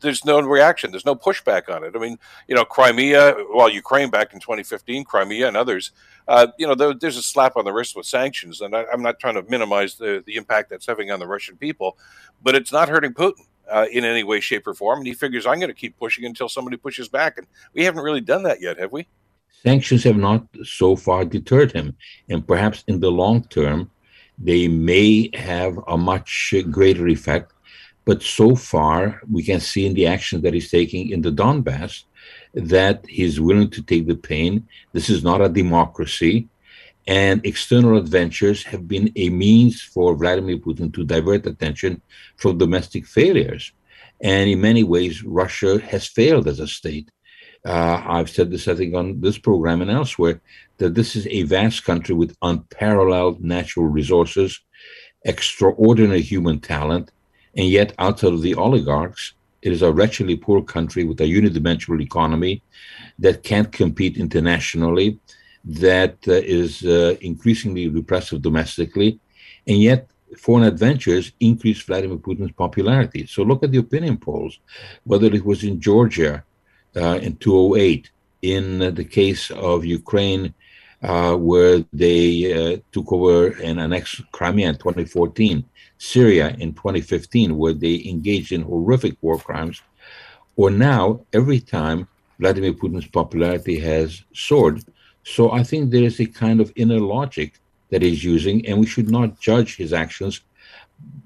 [0.04, 0.90] there's no reaction.
[0.90, 1.96] There's no pushback on it.
[1.96, 5.90] I mean, you know, Crimea, well, Ukraine back in 2015, Crimea and others,
[6.28, 8.60] uh, you know, there, there's a slap on the wrist with sanctions.
[8.60, 11.56] And I, am not trying to minimize the, the impact that's having on the Russian
[11.56, 11.98] people,
[12.42, 13.46] but it's not hurting Putin.
[13.66, 16.26] Uh, in any way, shape, or form, and he figures I'm going to keep pushing
[16.26, 19.06] until somebody pushes back, and we haven't really done that yet, have we?
[19.62, 21.96] Sanctions have not so far deterred him,
[22.28, 23.90] and perhaps in the long term,
[24.36, 27.53] they may have a much greater effect.
[28.04, 32.04] But so far, we can see in the action that he's taking in the Donbass
[32.54, 34.66] that he's willing to take the pain.
[34.92, 36.48] This is not a democracy.
[37.06, 42.00] And external adventures have been a means for Vladimir Putin to divert attention
[42.36, 43.72] from domestic failures.
[44.22, 47.10] And in many ways, Russia has failed as a state.
[47.66, 50.40] Uh, I've said this, I think, on this program and elsewhere,
[50.78, 54.60] that this is a vast country with unparalleled natural resources,
[55.24, 57.10] extraordinary human talent,
[57.56, 62.00] and yet outside of the oligarchs, it is a wretchedly poor country with a unidimensional
[62.00, 62.62] economy
[63.18, 65.18] that can't compete internationally,
[65.64, 69.18] that uh, is uh, increasingly repressive domestically,
[69.66, 73.26] and yet foreign adventures increase Vladimir Putin's popularity.
[73.26, 74.58] So look at the opinion polls,
[75.04, 76.44] whether it was in Georgia
[76.96, 78.10] uh, in 2008,
[78.42, 80.52] in the case of Ukraine
[81.02, 85.64] uh, where they uh, took over and annexed Crimea in 2014,
[85.98, 89.82] Syria in 2015, where they engaged in horrific war crimes,
[90.56, 94.82] or now, every time Vladimir Putin's popularity has soared.
[95.24, 97.54] So I think there is a kind of inner logic
[97.90, 100.40] that he's using, and we should not judge his actions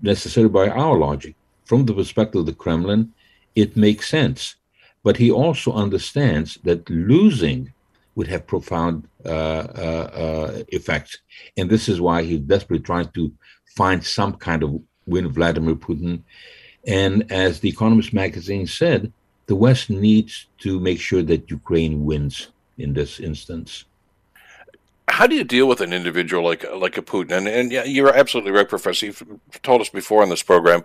[0.02, 1.35] necessarily by our logic.
[1.64, 3.12] From the perspective of the Kremlin,
[3.54, 4.57] it makes sense.
[5.02, 7.72] But he also understands that losing
[8.14, 11.18] would have profound uh, uh, uh, effects.
[11.57, 13.33] And this is why he's desperately trying to
[13.81, 14.71] find some kind of
[15.07, 16.14] win Vladimir Putin.
[16.87, 19.12] And as the Economist magazine said,
[19.47, 23.71] the West needs to make sure that Ukraine wins in this instance.
[25.17, 27.33] How do you deal with an individual like like a Putin?
[27.38, 29.07] And, and you're absolutely right, Professor.
[29.07, 29.23] You've
[29.69, 30.81] told us before on this program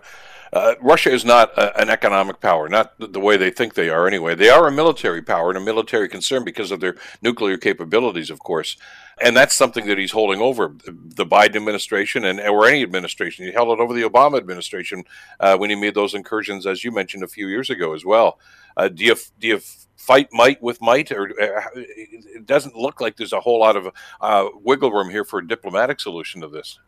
[0.54, 4.06] uh, Russia is not a, an economic power, not the, way they think they are
[4.06, 4.36] anyway.
[4.36, 8.38] They are a military power and a military concern because of their nuclear capabilities, of
[8.38, 8.76] course.
[9.20, 13.46] And that's something that he's holding over the Biden administration and or any administration.
[13.46, 15.04] He held it over the Obama administration
[15.40, 18.38] uh, when he made those incursions, as you mentioned a few years ago as well.
[18.76, 19.60] Uh, do you do you
[19.96, 23.88] fight might with might, or uh, it doesn't look like there's a whole lot of
[24.20, 26.78] uh, wiggle room here for a diplomatic solution to this?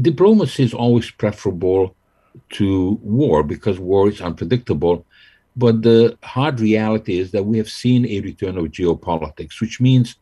[0.00, 1.95] Diplomacy is always preferable
[2.50, 5.04] to war because war is unpredictable.
[5.56, 10.16] But the hard reality is that we have seen a return of geopolitics, which means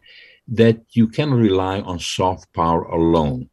[0.49, 3.49] that you cannot rely on soft power alone,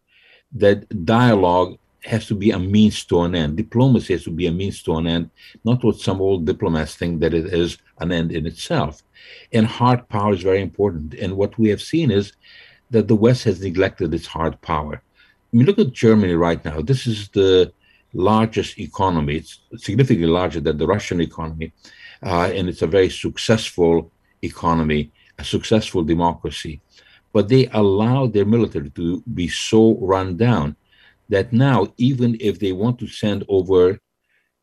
[0.53, 3.57] that dialogue has to be a means to an end.
[3.57, 5.29] Diplomacy has to be a means to an end,
[5.63, 9.03] not what some old diplomats think that it is an end in itself.
[9.53, 11.13] And hard power is very important.
[11.13, 12.33] And what we have seen is
[12.89, 15.01] that the West has neglected its hard power.
[15.53, 16.81] I mean, look at Germany right now.
[16.81, 17.71] This is the
[18.13, 19.37] largest economy.
[19.37, 21.73] It's significantly larger than the Russian economy,
[22.23, 26.81] uh, and it's a very successful economy, a successful democracy.
[27.33, 30.75] But they allow their military to be so run down
[31.29, 33.99] that now, even if they want to send over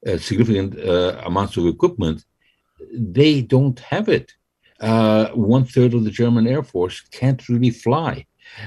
[0.07, 2.25] uh, significant uh, amounts of equipment,
[2.93, 4.33] they don't have it.
[4.81, 8.27] Uh, one third of the German Air Force can't really fly.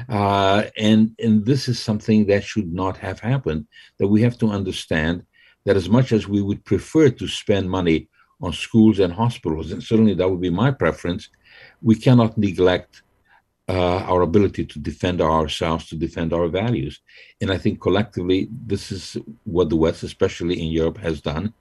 [0.10, 3.68] Uh, and and this is something that should not have happened.
[4.00, 5.26] That we have to understand
[5.66, 8.08] that as much as we would prefer to spend money
[8.42, 11.30] on schools and hospitals, and certainly that would be my preference,
[11.82, 13.04] we cannot neglect
[13.70, 17.00] uh, our ability to defend ourselves, to defend our values.
[17.40, 21.54] And I think collectively, this is what the West, especially in Europe, has done.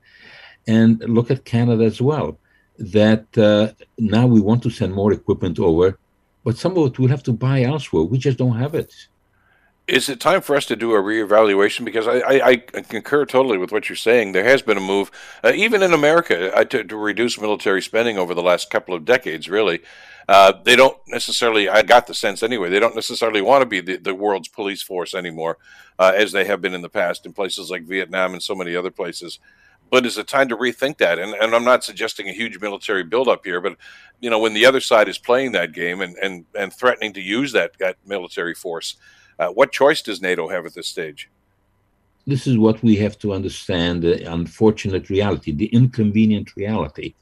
[0.66, 2.38] And look at Canada as well.
[2.78, 5.98] That uh, now we want to send more equipment over
[6.44, 8.04] but some of it we'll have to buy elsewhere.
[8.04, 8.92] We just don't have it.
[9.86, 11.84] Is it time for us to do a reevaluation?
[11.84, 14.32] Because I, I, I concur totally with what you're saying.
[14.32, 15.10] There has been a move,
[15.42, 19.04] uh, even in America, uh, to, to, reduce military spending over the last couple of
[19.04, 19.80] decades, really.
[20.28, 23.80] Uh, they don't necessarily, I got the sense anyway, they don't necessarily want to be
[23.80, 25.58] the, the world's police force anymore,
[25.98, 28.76] uh, as they have been in the past in places like Vietnam and so many
[28.76, 29.40] other places
[29.90, 31.18] but is it time to rethink that?
[31.18, 33.76] And, and I'm not suggesting a huge military buildup here, but
[34.20, 37.20] you know, when the other side is playing that game and and, and threatening to
[37.20, 38.96] use that, that military force,
[39.38, 41.30] uh, what choice does NATO have at this stage?
[42.26, 47.14] this is what we have to understand the unfortunate reality, the inconvenient reality,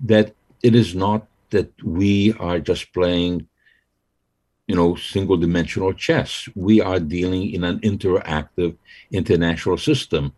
[0.00, 3.46] that it is not that we are just playing,
[4.66, 6.48] you know, single dimensional chess.
[6.54, 8.76] We are dealing in an interactive
[9.10, 10.32] international system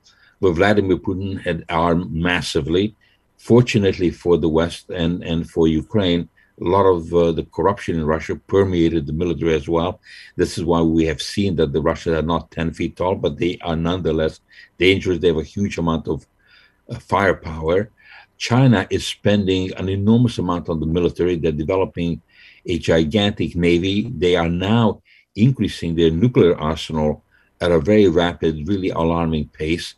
[0.44, 2.94] where Vladimir Putin had armed massively.
[3.38, 6.28] Fortunately for the West and, and for Ukraine,
[6.61, 10.02] a lot of uh, the corruption in Russia permeated the military as well.
[10.37, 13.38] This is why we have seen that the Russians are not 10 feet tall, but
[13.38, 14.40] they are nonetheless
[14.78, 15.18] dangerous.
[15.18, 16.26] They have a huge amount of
[16.90, 17.90] uh, firepower.
[18.37, 21.37] China is spending an enormous amount on the military.
[21.37, 22.20] They're developing
[22.66, 24.12] a gigantic navy.
[24.14, 25.00] They are now
[25.35, 27.24] increasing their nuclear arsenal
[27.62, 29.94] at a very rapid, really alarming pace.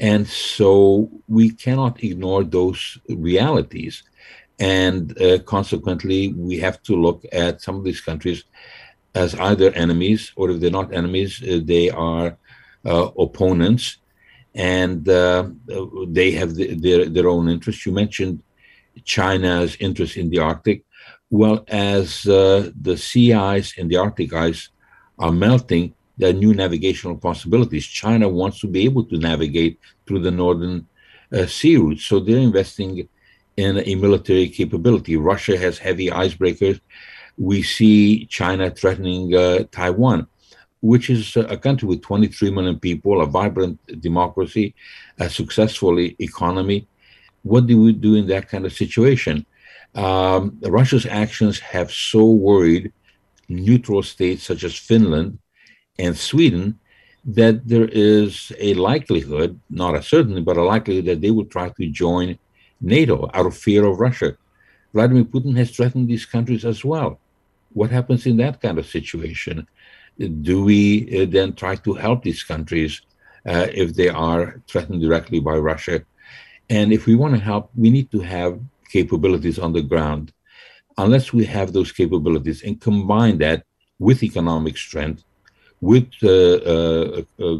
[0.00, 4.02] And so we cannot ignore those realities.
[4.58, 8.44] And uh, consequently, we have to look at some of these countries
[9.14, 12.38] as either enemies, or if they're not enemies, uh, they are
[12.86, 13.98] uh, opponents,
[14.54, 15.48] and uh,
[16.08, 17.84] they have the, their, their own interests.
[17.84, 18.42] You mentioned
[19.04, 20.84] China's interest in the Arctic.
[21.30, 24.70] Well, as uh, the sea ice and the Arctic ice
[25.18, 27.86] are melting, there are new navigational possibilities.
[27.86, 30.86] China wants to be able to navigate through the northern
[31.32, 33.08] uh, sea routes, so they're investing
[33.56, 35.16] in a military capability.
[35.16, 36.78] Russia has heavy icebreakers.
[37.38, 40.26] We see China threatening uh, Taiwan,
[40.82, 44.74] which is a country with 23 million people, a vibrant democracy,
[45.18, 46.86] a successful economy.
[47.42, 49.46] What do we do in that kind of situation?
[49.94, 52.92] Um, Russia's actions have so worried
[53.48, 55.38] neutral states such as Finland
[56.00, 56.78] and Sweden
[57.24, 61.68] that there is a likelihood, not a certainty, but a likelihood that they will try
[61.68, 62.38] to join
[62.80, 64.36] NATO out of fear of Russia.
[64.94, 67.20] Vladimir Putin has threatened these countries as well.
[67.72, 69.66] What happens in that kind of situation?
[70.48, 70.82] Do we
[71.22, 73.02] uh, then try to help these countries
[73.46, 76.02] uh, if they are threatened directly by Russia?
[76.68, 78.58] And if we want to help, we need to have
[78.90, 80.32] capabilities on the ground.
[80.98, 83.64] Unless we have those capabilities and combine that
[83.98, 85.24] with economic strength,
[85.80, 87.58] with uh, uh,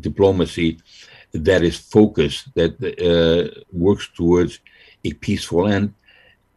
[0.00, 0.78] diplomacy,
[1.32, 4.60] that is focused, that uh, works towards
[5.04, 5.92] a peaceful end,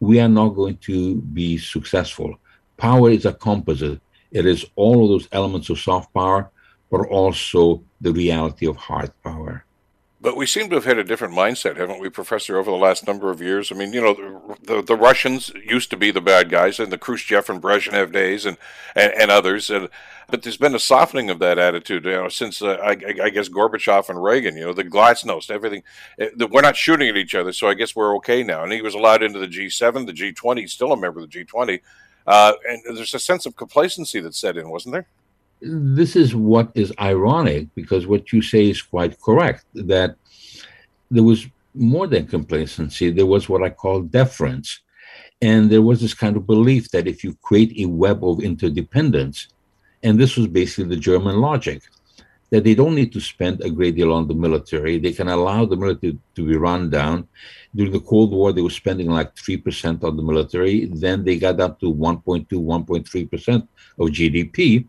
[0.00, 2.38] we are not going to be successful.
[2.76, 4.00] Power is a composite.
[4.30, 6.50] It is all of those elements of soft power,
[6.90, 9.64] but also the reality of hard power.
[10.28, 13.06] But we seem to have had a different mindset, haven't we, Professor, over the last
[13.06, 13.72] number of years?
[13.72, 16.90] I mean, you know, the, the, the Russians used to be the bad guys in
[16.90, 18.58] the Khrushchev and Brezhnev days and,
[18.94, 19.70] and, and others.
[19.70, 19.88] And,
[20.28, 23.48] but there's been a softening of that attitude, you know, since uh, I, I, guess
[23.48, 25.82] Gorbachev and Reagan, you know, the glasnost, everything.
[26.18, 28.62] Eh, we're not shooting at each other, so I guess we're okay now.
[28.62, 31.42] And he was allowed into the G7, the G20, he's still a member of the
[31.42, 31.80] G20.
[32.26, 35.06] Uh, and there's a sense of complacency that set in, wasn't there?
[35.60, 40.16] This is what is ironic because what you say is quite correct that
[41.10, 44.80] there was more than complacency, there was what I call deference.
[45.40, 49.48] And there was this kind of belief that if you create a web of interdependence,
[50.02, 51.82] and this was basically the German logic,
[52.50, 54.98] that they don't need to spend a great deal on the military.
[54.98, 57.28] They can allow the military to be run down.
[57.74, 60.86] During the Cold War, they were spending like 3% on the military.
[60.86, 64.86] Then they got up to 1.2, 1.3% of GDP.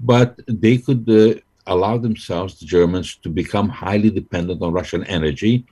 [0.00, 5.66] But they could uh, allow themselves, the Germans, to become highly dependent on Russian energy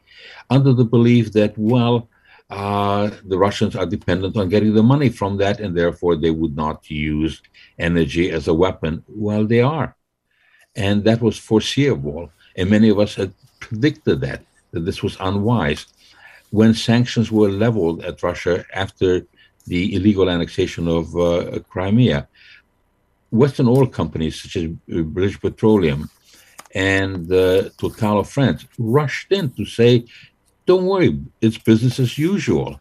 [0.51, 2.09] under the belief that, well,
[2.49, 6.55] uh, the Russians are dependent on getting the money from that, and therefore they would
[6.55, 7.43] not use
[7.79, 9.03] energy as a weapon.
[9.09, 9.97] Well, they are.
[10.77, 12.31] And that was foreseeable.
[12.57, 15.87] And many of us had predicted that, that this was unwise.
[16.51, 19.27] When sanctions were leveled at Russia after
[19.67, 22.29] the illegal annexation of uh, Crimea,
[23.31, 26.09] Western oil companies such as uh, British Petroleum
[26.75, 30.05] and uh, Total of France rushed in to say,
[30.67, 32.81] don't worry, it's business as usual.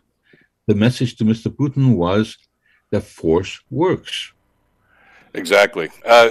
[0.67, 1.47] The message to Mr.
[1.55, 2.37] Putin was
[2.91, 4.33] that force works.
[5.37, 5.89] Exactly.
[6.05, 6.29] Uh,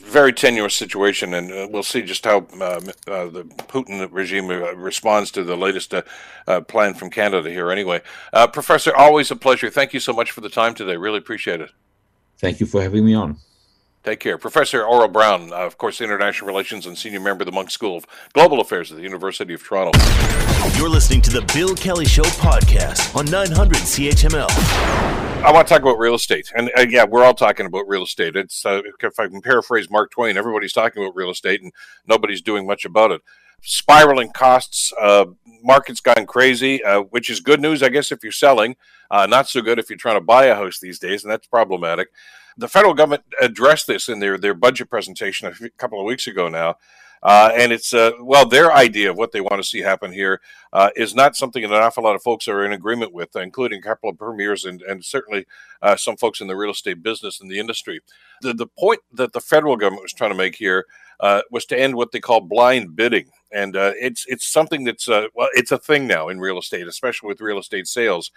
[0.00, 4.74] very tenuous situation, and uh, we'll see just how uh, uh the Putin regime uh,
[4.74, 7.70] responds to the latest uh, plan from Canada here.
[7.70, 8.02] Anyway,
[8.52, 9.70] Professor, always a pleasure.
[9.70, 10.96] Thank you so much for the time today.
[10.96, 11.70] Really appreciate it.
[12.38, 13.38] Thank you for having me on.
[14.06, 14.38] Take care.
[14.38, 17.96] Professor Aurel Braun, uh, of course, International Relations and Senior Member of the Munk School
[17.96, 19.98] of Global Affairs at the University of Toronto.
[20.76, 25.25] You're listening to the Bill Kelly Show podcast on 900 CHML.
[25.44, 26.52] I want to talk about real estate.
[26.56, 28.36] And uh, yeah, we're all talking about real estate.
[28.36, 31.72] It's uh, If I can paraphrase Mark Twain, everybody's talking about real estate and
[32.06, 33.22] nobody's doing much about it.
[33.62, 35.26] Spiraling costs, uh,
[35.62, 38.76] market's gone crazy, uh, which is good news, I guess, if you're selling.
[39.10, 41.46] Uh, not so good if you're trying to buy a house these days, and that's
[41.46, 42.08] problematic
[42.56, 46.48] the federal government addressed this in their, their budget presentation a couple of weeks ago
[46.48, 46.76] now.
[47.26, 50.40] Uh, and it's uh, well, their idea of what they want to see happen here
[50.72, 53.80] uh, is not something that an awful lot of folks are in agreement with, including
[53.80, 55.44] a couple of premiers and, and certainly
[55.82, 58.00] uh, some folks in the real estate business and the industry.
[58.42, 60.86] The, the point that the federal government was trying to make here
[61.18, 65.08] uh, was to end what they call blind bidding, and uh, it's it's something that's
[65.08, 68.30] well, it's a thing now in real estate, especially with real estate sales.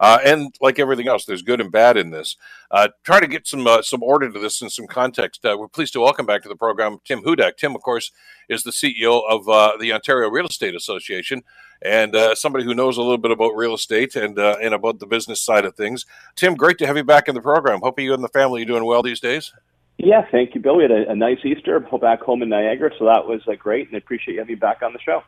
[0.00, 2.36] Uh, and like everything else, there's good and bad in this.
[2.70, 5.44] Uh, try to get some uh, some order to this and some context.
[5.44, 7.56] Uh, we're pleased to welcome back to the program Tim Hudak.
[7.56, 8.10] Tim, of course,
[8.48, 11.42] is the CEO of uh, the Ontario Real Estate Association
[11.82, 15.06] and uh, somebody who knows a little bit about real estate and and about the
[15.06, 16.06] business side of things.
[16.34, 17.80] Tim, great to have you back in the program.
[17.80, 19.52] Hope you and the family are doing well these days.
[19.98, 20.76] Yeah, thank you, Bill.
[20.76, 23.94] We had a, a nice Easter back home in Niagara, so that was great, and
[23.94, 25.22] I appreciate you having me back on the show.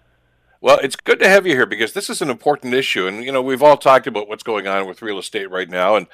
[0.61, 3.31] Well, it's good to have you here because this is an important issue, and you
[3.31, 6.07] know we've all talked about what's going on with real estate right now, and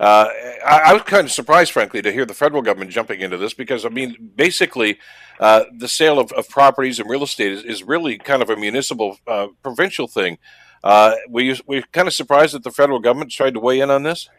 [0.00, 0.28] uh,
[0.66, 3.52] I, I, was kind of surprised, frankly, to hear the federal government jumping into this
[3.52, 4.98] because I mean, basically,
[5.38, 8.56] uh, the sale of, of, properties and real estate is, is really kind of a
[8.56, 10.38] municipal, uh, provincial thing.
[10.82, 14.02] Uh, we we kind of surprised that the federal government tried to weigh in on
[14.02, 14.30] this.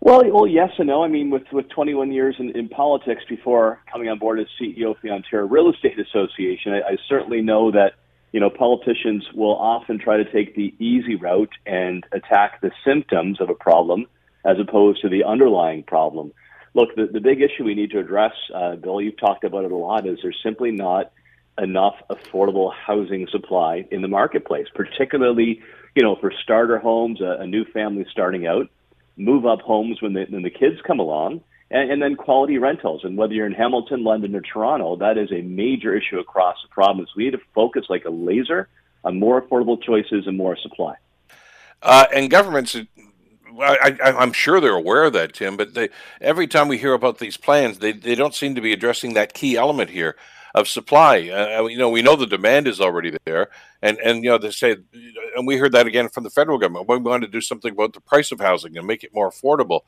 [0.00, 1.02] Well, well, yes and no.
[1.02, 4.92] I mean, with with 21 years in, in politics before coming on board as CEO
[4.92, 7.94] of the Ontario Real Estate Association, I, I certainly know that
[8.32, 13.40] you know, politicians will often try to take the easy route and attack the symptoms
[13.40, 14.06] of a problem
[14.44, 16.32] as opposed to the underlying problem.
[16.74, 19.72] Look, the, the big issue we need to address, uh, Bill, you've talked about it
[19.72, 21.12] a lot, is there's simply not
[21.58, 25.60] enough affordable housing supply in the marketplace, particularly,
[25.94, 28.70] you know, for starter homes, a, a new family starting out,
[29.18, 31.42] move up homes when the, when the kids come along,
[31.72, 33.02] and, and then quality rentals.
[33.02, 36.68] And whether you're in Hamilton, London, or Toronto, that is a major issue across the
[36.68, 37.10] province.
[37.16, 38.68] We need to focus like a laser
[39.04, 40.94] on more affordable choices and more supply.
[41.82, 42.76] Uh, and governments,
[43.58, 45.56] I, am sure they're aware of that, Tim.
[45.56, 45.88] But they,
[46.20, 49.34] every time we hear about these plans, they, they don't seem to be addressing that
[49.34, 50.14] key element here
[50.54, 51.30] of supply.
[51.30, 53.48] Uh, you know, we know the demand is already there,
[53.80, 54.76] and and you know they say,
[55.34, 56.86] and we heard that again from the federal government.
[56.86, 59.80] We want to do something about the price of housing and make it more affordable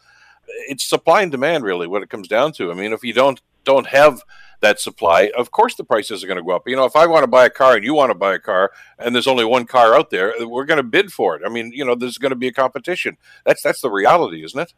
[0.69, 2.71] it's supply and demand really what it comes down to.
[2.71, 4.23] I mean, if you don't don't have
[4.61, 6.63] that supply, of course the prices are going to go up.
[6.67, 8.39] You know, if I want to buy a car and you want to buy a
[8.39, 11.43] car and there's only one car out there, we're going to bid for it.
[11.45, 13.17] I mean, you know, there's going to be a competition.
[13.45, 14.75] That's that's the reality, isn't it?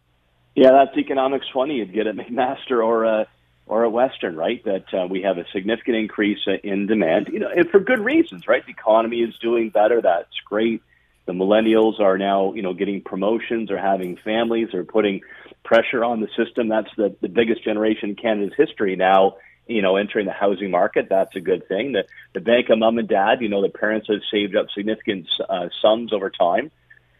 [0.55, 1.75] Yeah, that's economics 20.
[1.75, 3.27] You'd get at McMaster or a
[3.67, 4.65] or a Western, right?
[4.65, 8.47] That uh, we have a significant increase in demand, you know, and for good reasons,
[8.47, 8.65] right?
[8.65, 10.01] The economy is doing better.
[10.01, 10.83] That's great.
[11.27, 15.23] The millennials are now, you know, getting promotions or having families or putting
[15.67, 16.69] pressure on the system.
[16.69, 19.37] That's the, the biggest generation in Canada's history now,
[19.67, 21.09] you know, entering the housing market.
[21.11, 21.93] That's a good thing.
[21.93, 25.29] The, the bank of mom and dad, you know, the parents have saved up significant
[25.49, 26.71] uh, sums over time.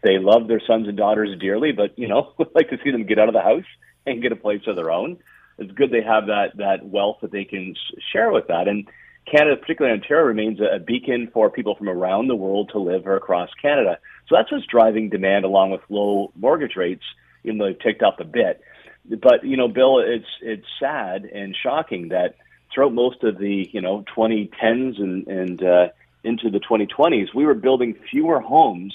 [0.01, 3.05] They love their sons and daughters dearly, but, you know, would like to see them
[3.05, 3.65] get out of the house
[4.05, 5.17] and get a place of their own.
[5.59, 7.75] It's good they have that, that wealth that they can
[8.13, 8.69] share with that.
[8.69, 8.87] And
[9.29, 13.17] Canada, particularly Ontario, remains a, beacon for people from around the world to live or
[13.17, 13.99] across Canada.
[14.29, 17.03] So that's what's driving demand along with low mortgage rates
[17.47, 18.61] even though they've ticked up a bit.
[19.09, 22.35] But you know, Bill, it's it's sad and shocking that
[22.73, 25.87] throughout most of the you know 2010s and and uh,
[26.23, 28.93] into the 2020s, we were building fewer homes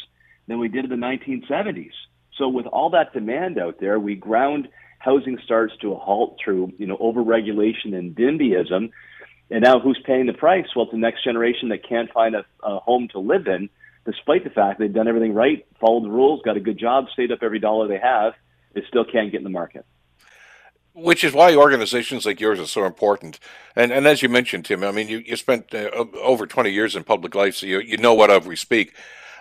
[0.48, 1.92] than we did in the 1970s.
[2.36, 6.72] So with all that demand out there, we ground housing starts to a halt through
[6.78, 8.90] you know overregulation and NIMBYism.
[9.50, 10.66] And now who's paying the price?
[10.74, 13.68] Well, it's the next generation that can't find a, a home to live in
[14.05, 17.32] despite the fact they've done everything right, followed the rules, got a good job, saved
[17.32, 18.34] up every dollar they have,
[18.74, 19.84] they still can't get in the market.
[20.94, 23.38] Which is why organizations like yours are so important.
[23.74, 25.88] And and as you mentioned, Tim, I mean, you, you spent uh,
[26.20, 28.94] over 20 years in public life, so you, you know what of we speak.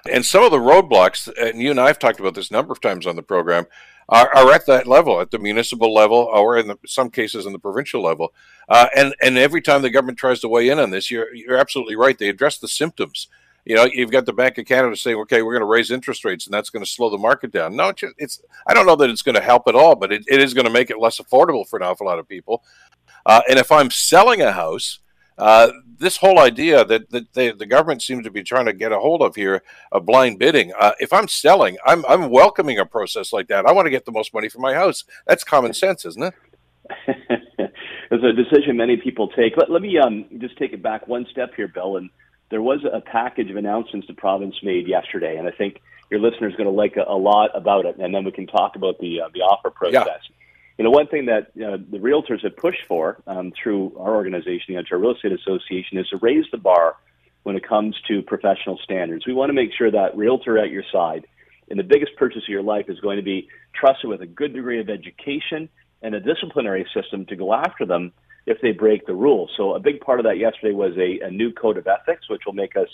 [0.09, 2.71] And some of the roadblocks, and you and I have talked about this a number
[2.71, 3.67] of times on the program,
[4.09, 7.53] are, are at that level, at the municipal level, or in the, some cases in
[7.53, 8.33] the provincial level.
[8.69, 11.57] Uh, and and every time the government tries to weigh in on this, you're you're
[11.57, 12.17] absolutely right.
[12.17, 13.27] They address the symptoms
[13.65, 16.25] you know, you've got the Bank of Canada saying, okay, we're going to raise interest
[16.25, 17.75] rates and that's going to slow the market down.
[17.75, 20.41] No, it's, I don't know that it's going to help at all, but it, it
[20.41, 22.63] is going to make it less affordable for an awful lot of people.
[23.25, 24.99] Uh, and if I'm selling a house,
[25.37, 28.91] uh, this whole idea that, that they, the government seems to be trying to get
[28.91, 30.73] a hold of here, of blind bidding.
[30.79, 33.65] Uh, if I'm selling, I'm, I'm welcoming a process like that.
[33.65, 35.03] I want to get the most money for my house.
[35.27, 36.33] That's common sense, isn't it?
[38.11, 39.55] it's a decision many people take.
[39.57, 42.09] Let, let me um, just take it back one step here, Bill, and
[42.51, 45.81] there was a package of announcements the province made yesterday, and I think
[46.11, 47.97] your listeners are going to like a, a, lot about it.
[47.97, 50.05] And then we can talk about the uh, the offer process.
[50.05, 50.35] Yeah.
[50.77, 54.73] You know, one thing that uh, the realtors have pushed for um, through our organization,
[54.73, 56.97] the Ontario Real Estate Association, is to raise the bar
[57.43, 59.25] when it comes to professional standards.
[59.25, 61.25] We want to make sure that realtor at your side
[61.67, 64.53] in the biggest purchase of your life is going to be trusted with a good
[64.53, 65.69] degree of education
[66.01, 68.11] and a disciplinary system to go after them
[68.45, 69.51] if they break the rules.
[69.55, 72.41] So a big part of that yesterday was a, a new code of ethics, which
[72.45, 72.87] will make us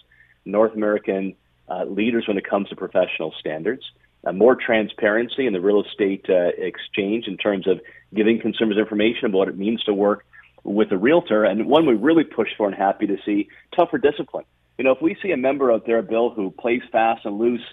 [0.45, 1.35] North American
[1.69, 3.83] uh, leaders when it comes to professional standards.
[4.25, 7.79] Uh, more transparency in the real estate uh, exchange in terms of
[8.13, 10.25] giving consumers information about what it means to work
[10.63, 11.45] with a realtor.
[11.45, 14.45] And one we really push for and happy to see tougher discipline.
[14.77, 17.63] You know, if we see a member out there, Bill, who plays fast and loose,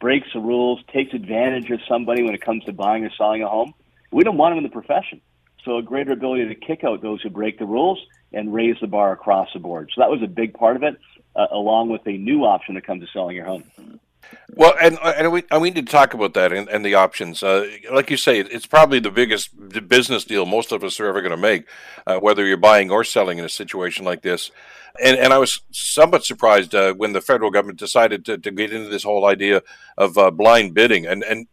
[0.00, 3.48] breaks the rules, takes advantage of somebody when it comes to buying or selling a
[3.48, 3.72] home,
[4.10, 5.20] we don't want them in the profession.
[5.64, 7.98] So a greater ability to kick out those who break the rules
[8.32, 9.90] and raise the bar across the board.
[9.94, 10.98] So that was a big part of it,
[11.36, 13.64] uh, along with a new option that comes to selling your home.
[14.54, 17.42] Well, and and we and we need to talk about that and, and the options.
[17.42, 19.50] Uh, like you say, it's probably the biggest
[19.88, 21.66] business deal most of us are ever going to make,
[22.06, 24.50] uh, whether you're buying or selling in a situation like this.
[25.02, 28.72] And and I was somewhat surprised uh, when the federal government decided to, to get
[28.72, 29.62] into this whole idea
[29.96, 31.06] of uh, blind bidding.
[31.06, 31.46] And and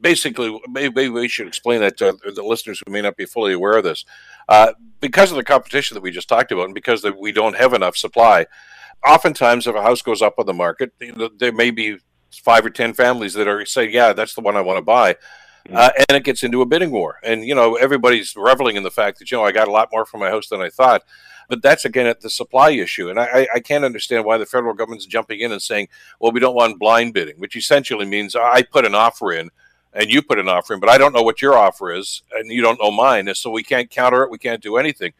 [0.00, 3.78] basically, maybe we should explain that to the listeners who may not be fully aware
[3.78, 4.04] of this.
[4.48, 7.72] Uh, because of the competition that we just talked about, and because we don't have
[7.72, 8.46] enough supply,
[9.06, 10.92] oftentimes if a house goes up on the market,
[11.38, 11.98] there may be
[12.32, 15.14] five or ten families that are saying, "Yeah, that's the one I want to buy."
[15.66, 15.76] Mm-hmm.
[15.76, 18.90] Uh, and it gets into a bidding war, and you know everybody's reveling in the
[18.90, 21.02] fact that you know I got a lot more for my house than I thought.
[21.48, 24.72] But that's again at the supply issue, and I, I can't understand why the federal
[24.72, 25.88] government's jumping in and saying,
[26.20, 29.50] "Well, we don't want blind bidding," which essentially means I put an offer in,
[29.92, 32.50] and you put an offer in, but I don't know what your offer is, and
[32.50, 34.30] you don't know mine, and so we can't counter it.
[34.30, 35.12] We can't do anything.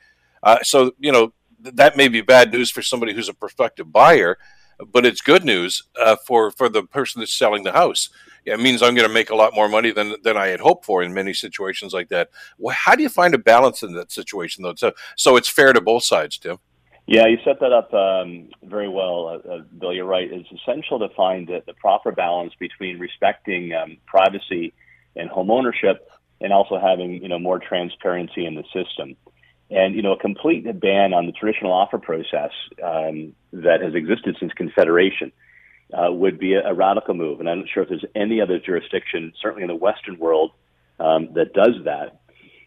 [0.42, 4.38] Uh, so you know that may be bad news for somebody who's a prospective buyer
[4.92, 8.10] but it's good news uh, for for the person that's selling the house.
[8.44, 10.84] It means I'm going to make a lot more money than than I had hoped
[10.84, 12.30] for in many situations like that.
[12.58, 14.74] Well, how do you find a balance in that situation though?
[14.74, 16.58] So so it's fair to both sides, Tim.
[17.10, 19.92] Yeah, you set that up um, very well, uh, uh, Bill.
[19.92, 20.30] You're right.
[20.30, 24.72] It's essential to find the, the proper balance between respecting um, privacy
[25.16, 26.08] and home ownership,
[26.40, 29.16] and also having you know more transparency in the system.
[29.70, 34.36] And you know, a complete ban on the traditional offer process um, that has existed
[34.38, 35.32] since Confederation
[35.92, 37.40] uh, would be a, a, radical move.
[37.40, 40.52] And I'm not sure if there's any other jurisdiction, certainly in the Western world,
[41.00, 42.19] um, that does that.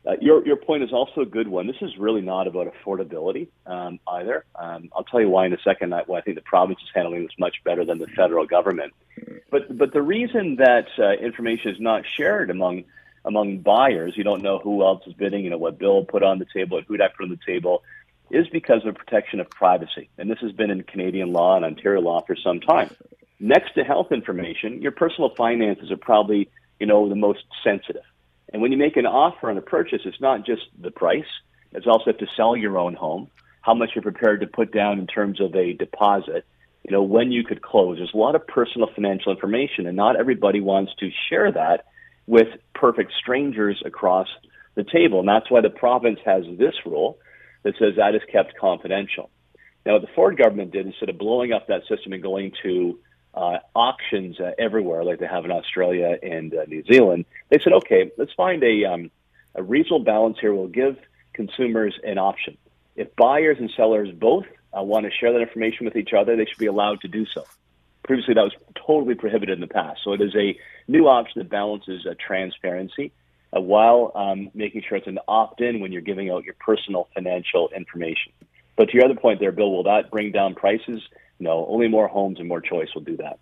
[0.06, 1.66] Uh, your your point is also a good one.
[1.66, 4.44] This is really not about affordability um, either.
[4.56, 5.94] Um, I'll tell you why in a second.
[5.94, 8.94] I, well, I think the province is handling this much better than the federal government.
[9.50, 12.84] But but the reason that uh, information is not shared among
[13.24, 16.40] among buyers, you don't know who else is bidding, you know, what Bill put on
[16.40, 17.84] the table, what Hudak put on the table,
[18.30, 20.10] is because of protection of privacy.
[20.18, 22.94] And this has been in Canadian law and Ontario law for some time.
[23.40, 26.50] Next to health information, your personal finances are probably,
[26.80, 28.04] you know, the most sensitive.
[28.54, 31.26] And when you make an offer on a purchase, it's not just the price.
[31.74, 33.30] It's also to sell your own home,
[33.62, 36.46] how much you're prepared to put down in terms of a deposit,
[36.84, 37.98] you know, when you could close.
[37.98, 41.86] There's a lot of personal financial information, and not everybody wants to share that
[42.28, 44.28] with perfect strangers across
[44.76, 45.20] the table.
[45.20, 47.18] And that's why the province has this rule
[47.64, 49.32] that says that is kept confidential.
[49.86, 53.00] Now, what the Ford government did, instead of blowing up that system and going to
[53.34, 57.74] uh, auctions uh, everywhere, like they have in Australia and uh, New Zealand, they said,
[57.74, 59.12] okay, let's find a, um,
[59.56, 60.54] a reasonable balance here.
[60.54, 60.98] We'll give
[61.34, 62.58] consumers an option.
[62.96, 64.46] If buyers and sellers both
[64.78, 67.26] uh, want to share that information with each other, they should be allowed to do
[67.26, 67.44] so.
[68.04, 70.02] Previously, that was totally prohibited in the past.
[70.04, 70.58] So it is a
[70.88, 73.14] new option that balances uh, transparency
[73.56, 77.70] uh, while um, making sure it's an opt-in when you're giving out your personal financial
[77.76, 78.34] information.
[78.76, 81.02] But to your other point there, Bill, will that bring down prices?
[81.44, 83.38] No, only more homes and more choice will do that.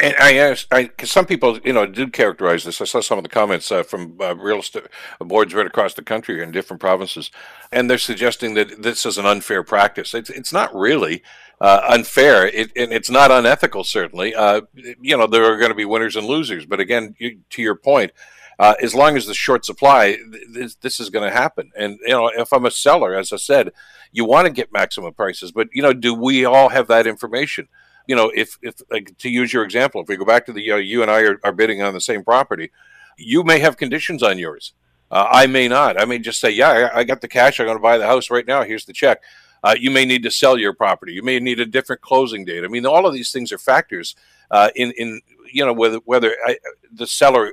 [0.00, 2.80] And I asked, because some people, you know, did characterize this.
[2.80, 4.84] I saw some of the comments uh, from uh, real estate
[5.20, 7.30] boards right across the country in different provinces,
[7.70, 10.14] and they're suggesting that this is an unfair practice.
[10.14, 11.22] It's, it's not really
[11.60, 13.84] uh, unfair, it, and it's not unethical.
[13.84, 16.64] Certainly, uh, you know, there are going to be winners and losers.
[16.64, 18.12] But again, you, to your point,
[18.58, 20.16] uh, as long as the short supply,
[20.50, 21.70] this, this is going to happen.
[21.76, 23.72] And you know, if I'm a seller, as I said,
[24.12, 27.68] you want to get maximum prices, but you know, do we all have that information?
[28.06, 30.62] you know, if if like, to use your example, if we go back to the
[30.62, 32.70] you, know, you and I are, are bidding on the same property,
[33.18, 34.72] you may have conditions on yours.
[35.10, 36.00] Uh, I may not.
[36.00, 37.60] I may just say, yeah, I, I got the cash.
[37.60, 38.64] I'm going to buy the house right now.
[38.64, 39.22] Here's the check.
[39.62, 41.12] Uh, you may need to sell your property.
[41.12, 42.64] You may need a different closing date.
[42.64, 44.14] I mean, all of these things are factors
[44.50, 45.20] uh, in in
[45.56, 46.58] you know whether whether I,
[46.92, 47.52] the seller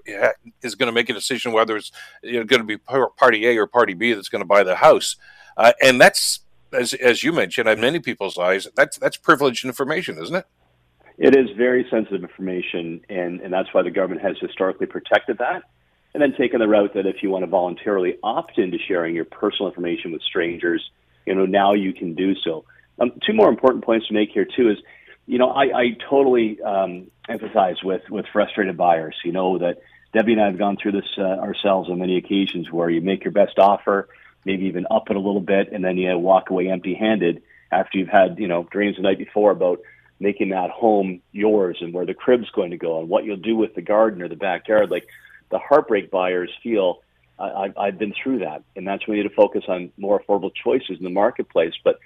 [0.62, 1.91] is going to make a decision whether it's
[2.22, 4.76] you know, going to be party A or party B that's going to buy the
[4.76, 5.16] house,
[5.58, 6.39] uh, and that's
[6.74, 10.45] as as you mentioned, in many people's eyes, that's that's privileged information, isn't it?
[11.18, 15.64] It is very sensitive information, and and that's why the government has historically protected that,
[16.14, 19.26] and then taken the route that if you want to voluntarily opt into sharing your
[19.26, 20.84] personal information with strangers,
[21.26, 22.66] you know now you can do so.
[22.99, 24.78] Um, two more important points to make here too is,
[25.26, 29.15] you know, I, I totally um, empathize with with frustrated buyers.
[29.24, 29.82] You know that
[30.13, 33.24] Debbie and I have gone through this uh, ourselves on many occasions where you make
[33.24, 34.07] your best offer
[34.45, 38.09] maybe even up it a little bit, and then you walk away empty-handed after you've
[38.09, 39.80] had you know dreams the night before about
[40.19, 43.55] making that home yours and where the crib's going to go and what you'll do
[43.55, 44.89] with the garden or the backyard.
[44.89, 45.07] Like
[45.49, 47.01] the heartbreak buyers feel.
[47.39, 50.51] I, I've been through that, and that's when we need to focus on more affordable
[50.53, 51.74] choices in the marketplace.
[51.84, 51.97] But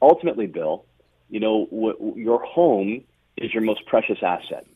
[0.00, 0.84] ultimately, Bill,
[1.28, 3.02] you know, w- your home
[3.36, 4.66] is your most precious asset.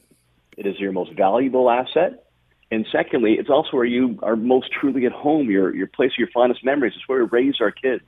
[0.56, 2.26] It is your most valuable asset.
[2.70, 6.18] And secondly, it's also where you are most truly at home, your, your place of
[6.18, 6.92] your fondest memories.
[6.94, 8.04] It's where we raise our kids.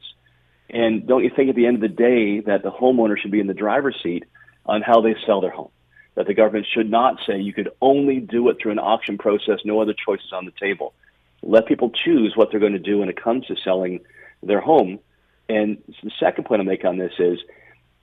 [0.71, 3.41] And don't you think at the end of the day that the homeowner should be
[3.41, 4.25] in the driver's seat
[4.65, 5.71] on how they sell their home?
[6.15, 9.61] That the government should not say you could only do it through an auction process,
[9.65, 10.95] no other choices on the table.
[11.43, 14.01] Let people choose what they're going to do when it comes to selling
[14.43, 15.01] their home.
[15.49, 17.41] And the second point I'll make on this is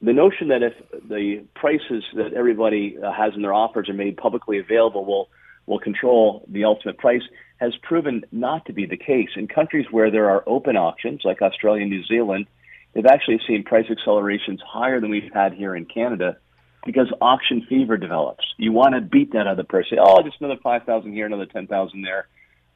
[0.02, 0.74] the notion that if
[1.08, 5.30] the prices that everybody uh, has in their offers are made publicly available will
[5.66, 7.22] will control the ultimate price
[7.58, 9.30] has proven not to be the case.
[9.36, 12.48] In countries where there are open auctions, like Australia and New Zealand,
[12.94, 16.38] they've actually seen price accelerations higher than we've had here in Canada
[16.86, 18.46] because auction fever develops.
[18.58, 20.00] You want to beat that other person.
[20.02, 22.28] Oh, just another 5,000 here, another 10,000 there.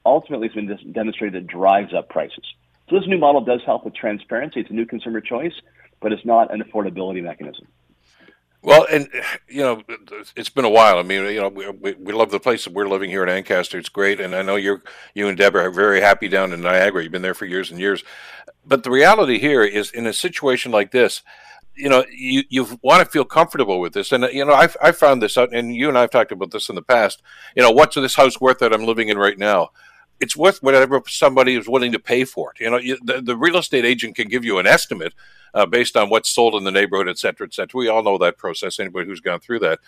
[0.06, 2.44] Ultimately, it's been demonstrated that drives up prices.
[2.90, 4.60] So this new model does help with transparency.
[4.60, 5.54] It's a new consumer choice,
[6.04, 7.66] but it's not an affordability mechanism.
[8.62, 9.10] Well, and
[9.50, 9.82] you know,
[10.38, 10.98] it's been a while.
[10.98, 13.78] I mean, you know, we, we love the place that we're living here in Ancaster.
[13.78, 14.84] It's great, and I know you're
[15.14, 17.04] you and Deborah are very happy down in Niagara.
[17.04, 18.06] You've been there for years and years.
[18.66, 21.24] But the reality here is, in a situation like this,
[21.76, 24.94] you know, you you want to feel comfortable with this, and you know, I've I
[24.94, 27.22] found this out, and you and I've talked about this in the past.
[27.58, 29.72] You know, what's this house worth that I'm living in right now?
[30.24, 32.58] It's worth whatever somebody is willing to pay for it.
[32.64, 35.14] You know, you, the, the real estate agent can give you an estimate
[35.54, 37.78] uh, based on what's sold in the neighborhood, et cetera, et cetera.
[37.78, 38.80] We all know that process.
[38.80, 39.80] Anybody who's gone through that.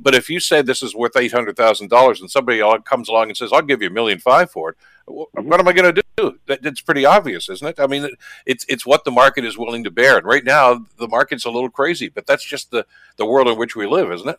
[0.00, 3.26] But if you say this is worth eight hundred thousand dollars, and somebody comes along
[3.30, 4.76] and says, "I'll give you a million five for it,"
[5.06, 6.38] what am I going to do?
[6.46, 7.80] That, that's pretty obvious, isn't it?
[7.80, 8.08] I mean,
[8.46, 10.18] it's it's what the market is willing to bear.
[10.18, 12.86] And right now, the market's a little crazy, but that's just the
[13.16, 14.38] the world in which we live, isn't it?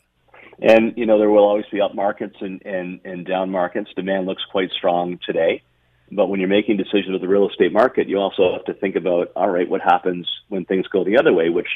[0.61, 3.89] And you know there will always be up markets and, and, and down markets.
[3.95, 5.63] Demand looks quite strong today,
[6.11, 8.95] but when you're making decisions with the real estate market, you also have to think
[8.95, 11.69] about all right, what happens when things go the other way, which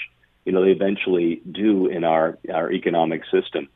[0.46, 3.70] you know they eventually do in our our economic system.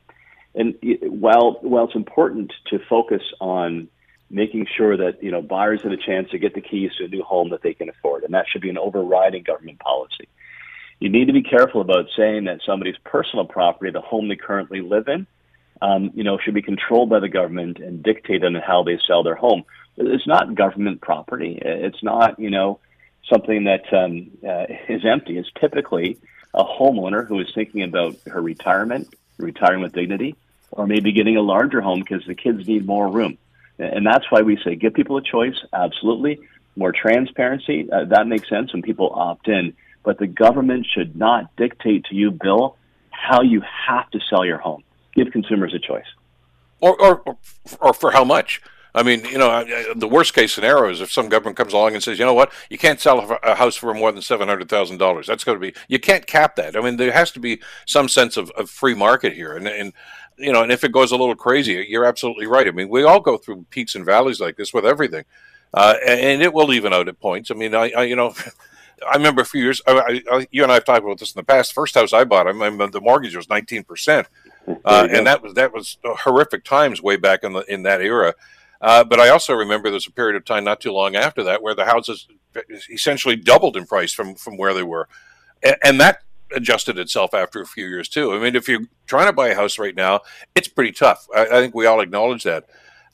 [0.54, 3.88] And while while it's important to focus on
[4.30, 7.08] making sure that you know buyers have a chance to get the keys to a
[7.08, 10.28] new home that they can afford, and that should be an overriding government policy
[11.00, 14.80] you need to be careful about saying that somebody's personal property, the home they currently
[14.80, 15.26] live in,
[15.80, 19.22] um, you know, should be controlled by the government and dictated on how they sell
[19.22, 19.64] their home.
[19.96, 21.58] It's not government property.
[21.60, 22.80] It's not, you know,
[23.30, 25.38] something that um, uh, is empty.
[25.38, 26.18] It's typically
[26.54, 30.34] a homeowner who is thinking about her retirement, retiring with dignity,
[30.70, 33.38] or maybe getting a larger home because the kids need more room.
[33.78, 35.54] And that's why we say give people a choice.
[35.72, 36.40] Absolutely,
[36.74, 37.88] more transparency.
[37.90, 39.74] Uh, that makes sense when people opt in
[40.08, 42.78] but the government should not dictate to you, Bill,
[43.10, 44.82] how you have to sell your home.
[45.14, 46.06] Give consumers a choice.
[46.80, 47.36] Or, or,
[47.78, 48.62] or for how much?
[48.94, 52.02] I mean, you know, the worst case scenario is if some government comes along and
[52.02, 54.96] says, you know what, you can't sell a house for more than seven hundred thousand
[54.96, 55.26] dollars.
[55.26, 56.74] That's going to be you can't cap that.
[56.74, 59.92] I mean, there has to be some sense of, of free market here, and, and
[60.38, 62.66] you know, and if it goes a little crazy, you're absolutely right.
[62.66, 65.26] I mean, we all go through peaks and valleys like this with everything,
[65.74, 67.50] uh, and, and, it will even out at points.
[67.50, 68.32] I mean, I, I you know.
[69.06, 69.80] I remember a few years.
[69.86, 71.72] I, I, you and I have talked about this in the past.
[71.72, 74.28] First house I bought, I remember the mortgage was nineteen percent,
[74.84, 78.34] uh, and that was that was horrific times way back in the in that era.
[78.80, 81.62] Uh, but I also remember there's a period of time not too long after that
[81.62, 82.28] where the houses
[82.90, 85.08] essentially doubled in price from from where they were,
[85.62, 86.22] and, and that
[86.54, 88.32] adjusted itself after a few years too.
[88.32, 90.20] I mean, if you're trying to buy a house right now,
[90.54, 91.26] it's pretty tough.
[91.34, 92.64] I, I think we all acknowledge that.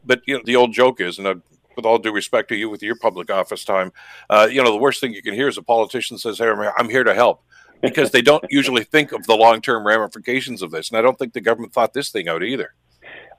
[0.05, 1.43] But you know, the old joke is, and I've
[1.77, 3.93] with all due respect to you with your public office time,
[4.31, 6.89] uh, you know, the worst thing you can hear is a politician says, "Hey, I'm
[6.89, 7.43] here to help,"
[7.83, 11.33] because they don't usually think of the long-term ramifications of this, and I don't think
[11.33, 12.75] the government thought this thing out either.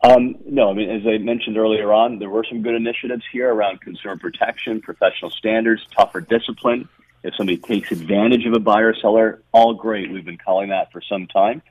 [0.03, 3.51] Um, no, I mean, as I mentioned earlier on, there were some good initiatives here
[3.51, 6.87] around consumer protection, professional standards, tougher discipline.
[7.23, 10.11] If somebody takes advantage of a buyer seller, all great.
[10.11, 11.63] We've been calling that for some time.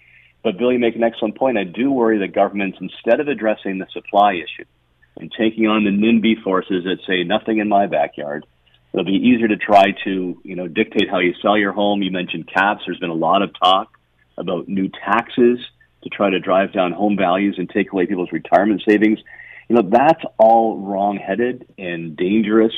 [0.42, 1.58] But Bill, you make an excellent point.
[1.58, 4.64] I do worry that governments, instead of addressing the supply issue,
[5.16, 8.46] and taking on the NIMBY forces that say nothing in my backyard.
[8.92, 12.02] It'll be easier to try to, you know, dictate how you sell your home.
[12.02, 12.82] You mentioned caps.
[12.86, 13.98] There's been a lot of talk
[14.38, 15.58] about new taxes
[16.02, 19.18] to try to drive down home values and take away people's retirement savings.
[19.68, 22.72] You know, that's all wrong-headed and dangerous.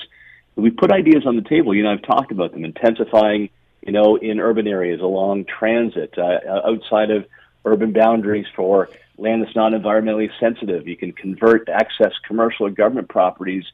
[0.55, 1.75] We put ideas on the table.
[1.75, 3.51] You know, I've talked about them intensifying,
[3.83, 7.27] you know, in urban areas along transit, uh, outside of
[7.67, 8.89] urban boundaries for
[9.19, 10.87] land that's not environmentally sensitive.
[10.87, 13.65] You can convert excess commercial or government properties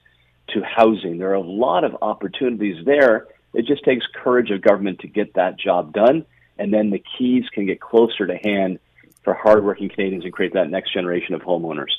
[0.49, 1.19] to housing.
[1.19, 3.29] There are a lot of opportunities there.
[3.55, 6.25] It just takes courage of government to get that job done,
[6.59, 8.79] and then the keys can get closer to hand
[9.23, 11.93] for hardworking Canadians and create that next generation of homeowners.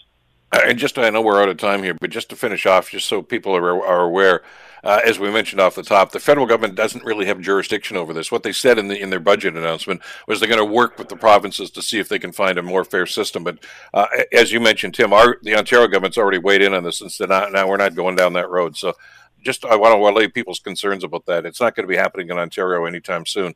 [0.66, 3.08] And just I know we're out of time here, but just to finish off, just
[3.08, 4.44] so people are, are aware,
[4.84, 8.14] uh, as we mentioned off the top, the federal government doesn't really have jurisdiction over
[8.14, 8.32] this.
[8.32, 11.10] What they said in the in their budget announcement was they're going to work with
[11.10, 13.44] the provinces to see if they can find a more fair system.
[13.44, 13.60] But
[13.94, 17.12] uh, as you mentioned, Tim, our the Ontario government's already weighed in on this and
[17.12, 18.76] said now, now we're not going down that road.
[18.76, 18.94] So
[19.42, 21.46] just I want to allay people's concerns about that.
[21.46, 23.56] It's not going to be happening in Ontario anytime soon.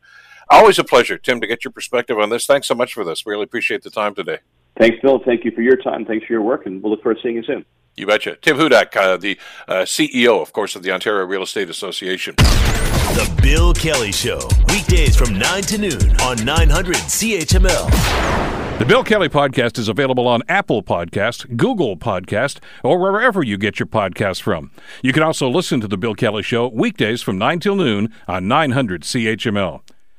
[0.49, 2.45] Always a pleasure, Tim, to get your perspective on this.
[2.45, 3.25] Thanks so much for this.
[3.25, 4.39] We really appreciate the time today.
[4.79, 5.19] Thanks, Bill.
[5.25, 6.05] Thank you for your time.
[6.05, 7.65] Thanks for your work, and we'll look forward to seeing you soon.
[7.95, 8.35] You betcha.
[8.35, 12.35] Tim Hudak, uh, the uh, CEO, of course, of the Ontario Real Estate Association.
[12.37, 18.77] The Bill Kelly Show, weekdays from 9 to noon on 900 CHML.
[18.77, 23.79] The Bill Kelly Podcast is available on Apple Podcast, Google Podcast, or wherever you get
[23.79, 24.69] your podcasts from.
[25.01, 28.47] You can also listen to The Bill Kelly Show weekdays from 9 till noon on
[28.47, 29.81] 900 CHML.